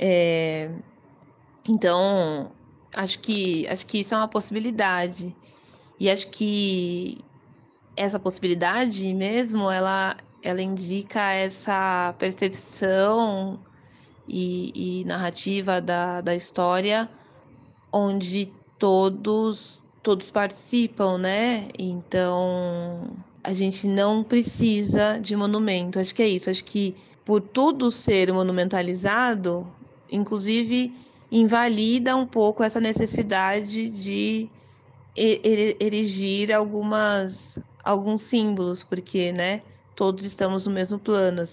É... 0.00 0.68
Então, 1.68 2.50
acho 2.92 3.20
que 3.20 3.68
acho 3.68 3.86
que 3.86 4.00
isso 4.00 4.14
é 4.14 4.16
uma 4.16 4.26
possibilidade. 4.26 5.32
E 6.00 6.10
acho 6.10 6.28
que 6.28 7.22
essa 8.00 8.18
possibilidade 8.18 9.12
mesmo, 9.12 9.70
ela, 9.70 10.16
ela 10.42 10.62
indica 10.62 11.32
essa 11.34 12.14
percepção 12.18 13.60
e, 14.26 15.00
e 15.02 15.04
narrativa 15.04 15.82
da, 15.82 16.22
da 16.22 16.34
história 16.34 17.10
onde 17.92 18.50
todos 18.78 19.78
todos 20.02 20.30
participam, 20.30 21.18
né? 21.18 21.68
Então 21.78 23.18
a 23.44 23.52
gente 23.52 23.86
não 23.86 24.24
precisa 24.24 25.18
de 25.18 25.36
monumento. 25.36 25.98
Acho 25.98 26.14
que 26.14 26.22
é 26.22 26.28
isso. 26.28 26.48
Acho 26.48 26.64
que 26.64 26.96
por 27.22 27.42
tudo 27.42 27.90
ser 27.90 28.32
monumentalizado, 28.32 29.70
inclusive 30.10 30.94
invalida 31.30 32.16
um 32.16 32.26
pouco 32.26 32.64
essa 32.64 32.80
necessidade 32.80 33.90
de 33.90 34.48
erigir 35.14 36.50
algumas 36.50 37.58
alguns 37.84 38.22
símbolos, 38.22 38.82
porque, 38.82 39.32
né, 39.32 39.62
todos 39.94 40.24
estamos 40.24 40.66
no 40.66 40.72
mesmo 40.72 40.98
plano. 40.98 41.44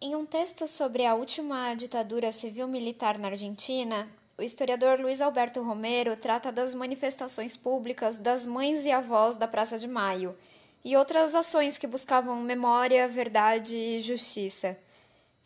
Em 0.00 0.14
um 0.14 0.24
texto 0.24 0.66
sobre 0.66 1.04
a 1.04 1.14
última 1.14 1.74
ditadura 1.74 2.32
civil-militar 2.32 3.18
na 3.18 3.28
Argentina, 3.28 4.08
o 4.38 4.42
historiador 4.42 5.00
Luiz 5.00 5.20
Alberto 5.20 5.60
Romero 5.62 6.16
trata 6.16 6.52
das 6.52 6.74
manifestações 6.74 7.56
públicas 7.56 8.20
das 8.20 8.46
mães 8.46 8.84
e 8.86 8.90
avós 8.92 9.36
da 9.36 9.48
Praça 9.48 9.78
de 9.78 9.88
Maio 9.88 10.36
e 10.84 10.96
outras 10.96 11.34
ações 11.34 11.76
que 11.76 11.86
buscavam 11.86 12.40
memória, 12.40 13.08
verdade 13.08 13.76
e 13.76 14.00
justiça. 14.00 14.78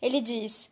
Ele 0.01 0.21
diz: 0.21 0.69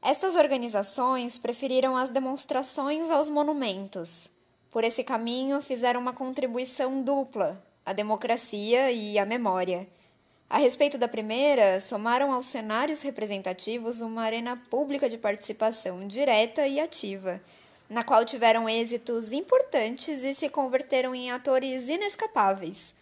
estas 0.00 0.36
organizações 0.36 1.36
preferiram 1.36 1.96
as 1.96 2.10
demonstrações 2.10 3.10
aos 3.10 3.28
monumentos. 3.28 4.28
Por 4.70 4.84
esse 4.84 5.02
caminho, 5.02 5.60
fizeram 5.60 6.00
uma 6.00 6.12
contribuição 6.12 7.02
dupla, 7.02 7.60
à 7.84 7.92
democracia 7.92 8.92
e 8.92 9.18
à 9.18 9.26
memória. 9.26 9.88
A 10.48 10.58
respeito 10.58 10.96
da 10.96 11.08
primeira, 11.08 11.80
somaram 11.80 12.32
aos 12.32 12.46
cenários 12.46 13.02
representativos 13.02 14.00
uma 14.00 14.22
arena 14.22 14.56
pública 14.70 15.08
de 15.08 15.18
participação 15.18 16.06
direta 16.06 16.66
e 16.66 16.78
ativa, 16.78 17.40
na 17.90 18.04
qual 18.04 18.24
tiveram 18.24 18.68
êxitos 18.68 19.32
importantes 19.32 20.22
e 20.22 20.32
se 20.32 20.48
converteram 20.48 21.14
em 21.14 21.30
atores 21.30 21.88
inescapáveis. 21.88 22.94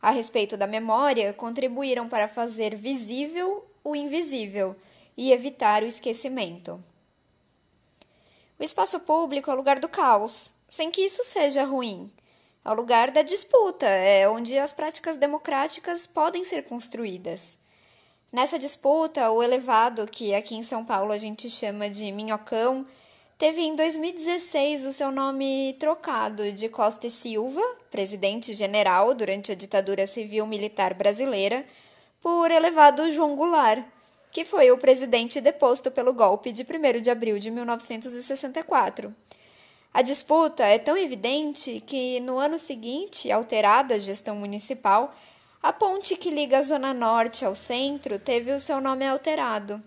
A 0.00 0.10
respeito 0.10 0.56
da 0.56 0.66
memória, 0.66 1.32
contribuíram 1.32 2.08
para 2.08 2.28
fazer 2.28 2.76
visível 2.76 3.64
o 3.82 3.96
invisível 3.96 4.76
e 5.16 5.32
evitar 5.32 5.82
o 5.82 5.86
esquecimento. 5.86 6.82
O 8.58 8.62
espaço 8.62 9.00
público 9.00 9.50
é 9.50 9.54
o 9.54 9.56
lugar 9.56 9.78
do 9.78 9.88
caos, 9.88 10.52
sem 10.68 10.90
que 10.90 11.02
isso 11.02 11.22
seja 11.24 11.64
ruim. 11.64 12.10
É 12.64 12.70
o 12.70 12.74
lugar 12.74 13.10
da 13.10 13.22
disputa, 13.22 13.86
é 13.86 14.28
onde 14.28 14.58
as 14.58 14.72
práticas 14.72 15.16
democráticas 15.16 16.06
podem 16.06 16.44
ser 16.44 16.64
construídas. 16.64 17.56
Nessa 18.32 18.58
disputa, 18.58 19.30
o 19.30 19.42
elevado, 19.42 20.06
que 20.06 20.34
aqui 20.34 20.56
em 20.56 20.62
São 20.62 20.84
Paulo 20.84 21.12
a 21.12 21.18
gente 21.18 21.48
chama 21.48 21.88
de 21.88 22.10
Minhocão, 22.10 22.86
teve 23.38 23.60
em 23.60 23.76
2016 23.76 24.86
o 24.86 24.92
seu 24.92 25.12
nome 25.12 25.76
trocado 25.78 26.50
de 26.50 26.68
Costa 26.68 27.06
e 27.06 27.10
Silva, 27.10 27.62
presidente 27.90 28.52
general 28.54 29.14
durante 29.14 29.52
a 29.52 29.54
ditadura 29.54 30.06
civil-militar 30.06 30.94
brasileira, 30.94 31.64
por 32.20 32.50
elevado 32.50 33.10
João 33.10 33.36
Goulart, 33.36 33.84
que 34.34 34.44
foi 34.44 34.72
o 34.72 34.76
presidente 34.76 35.40
deposto 35.40 35.92
pelo 35.92 36.12
golpe 36.12 36.50
de 36.50 36.64
1 36.64 37.00
de 37.00 37.08
abril 37.08 37.38
de 37.38 37.52
1964. 37.52 39.14
A 39.92 40.02
disputa 40.02 40.64
é 40.64 40.76
tão 40.76 40.96
evidente 40.96 41.80
que, 41.86 42.18
no 42.18 42.38
ano 42.40 42.58
seguinte, 42.58 43.30
alterada 43.30 43.94
a 43.94 43.98
gestão 43.98 44.34
municipal, 44.34 45.14
a 45.62 45.72
ponte 45.72 46.16
que 46.16 46.30
liga 46.30 46.58
a 46.58 46.62
Zona 46.62 46.92
Norte 46.92 47.44
ao 47.44 47.54
centro 47.54 48.18
teve 48.18 48.50
o 48.50 48.58
seu 48.58 48.80
nome 48.80 49.06
alterado. 49.06 49.80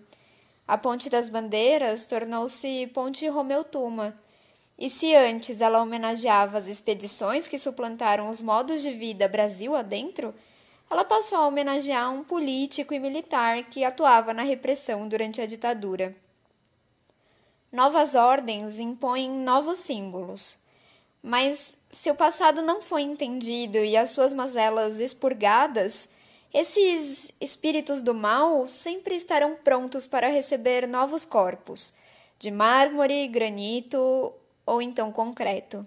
A 0.66 0.78
Ponte 0.78 1.10
das 1.10 1.28
Bandeiras 1.28 2.06
tornou-se 2.06 2.86
Ponte 2.88 3.28
Romeu 3.28 3.64
Tuma. 3.64 4.18
E 4.78 4.88
se 4.88 5.14
antes 5.14 5.60
ela 5.60 5.82
homenageava 5.82 6.56
as 6.56 6.68
expedições 6.68 7.46
que 7.46 7.58
suplantaram 7.58 8.30
os 8.30 8.40
modos 8.40 8.80
de 8.80 8.92
vida 8.92 9.28
Brasil 9.28 9.76
adentro, 9.76 10.34
ela 10.90 11.04
passou 11.04 11.38
a 11.38 11.46
homenagear 11.46 12.12
um 12.12 12.24
político 12.24 12.94
e 12.94 12.98
militar 12.98 13.64
que 13.64 13.84
atuava 13.84 14.32
na 14.32 14.42
repressão 14.42 15.06
durante 15.06 15.40
a 15.40 15.46
ditadura. 15.46 16.14
Novas 17.70 18.14
ordens 18.14 18.78
impõem 18.78 19.30
novos 19.30 19.78
símbolos. 19.78 20.58
Mas 21.22 21.74
se 21.90 22.10
o 22.10 22.14
passado 22.14 22.62
não 22.62 22.80
foi 22.80 23.02
entendido 23.02 23.78
e 23.78 23.96
as 23.96 24.10
suas 24.10 24.32
mazelas 24.32 25.00
expurgadas, 25.00 26.08
esses 26.52 27.30
espíritos 27.40 28.00
do 28.00 28.14
mal 28.14 28.66
sempre 28.66 29.14
estarão 29.14 29.56
prontos 29.56 30.06
para 30.06 30.28
receber 30.28 30.86
novos 30.86 31.24
corpos, 31.24 31.92
de 32.38 32.50
mármore, 32.50 33.28
granito 33.28 34.32
ou 34.64 34.80
então 34.80 35.12
concreto. 35.12 35.84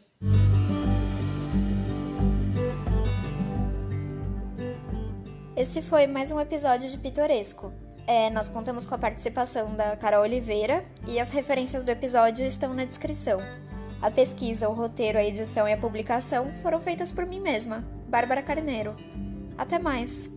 Esse 5.61 5.79
foi 5.79 6.07
mais 6.07 6.31
um 6.31 6.39
episódio 6.39 6.89
de 6.89 6.97
Pitoresco. 6.97 7.71
É, 8.07 8.31
nós 8.31 8.49
contamos 8.49 8.83
com 8.83 8.95
a 8.95 8.97
participação 8.97 9.75
da 9.75 9.95
Carol 9.95 10.23
Oliveira 10.23 10.83
e 11.07 11.19
as 11.19 11.29
referências 11.29 11.85
do 11.85 11.91
episódio 11.91 12.47
estão 12.47 12.73
na 12.73 12.83
descrição. 12.83 13.39
A 14.01 14.09
pesquisa, 14.09 14.67
o 14.67 14.73
roteiro, 14.73 15.19
a 15.19 15.23
edição 15.23 15.69
e 15.69 15.73
a 15.73 15.77
publicação 15.77 16.51
foram 16.63 16.81
feitas 16.81 17.11
por 17.11 17.27
mim 17.27 17.39
mesma, 17.39 17.87
Bárbara 18.07 18.41
Carneiro. 18.41 18.95
Até 19.55 19.77
mais! 19.77 20.31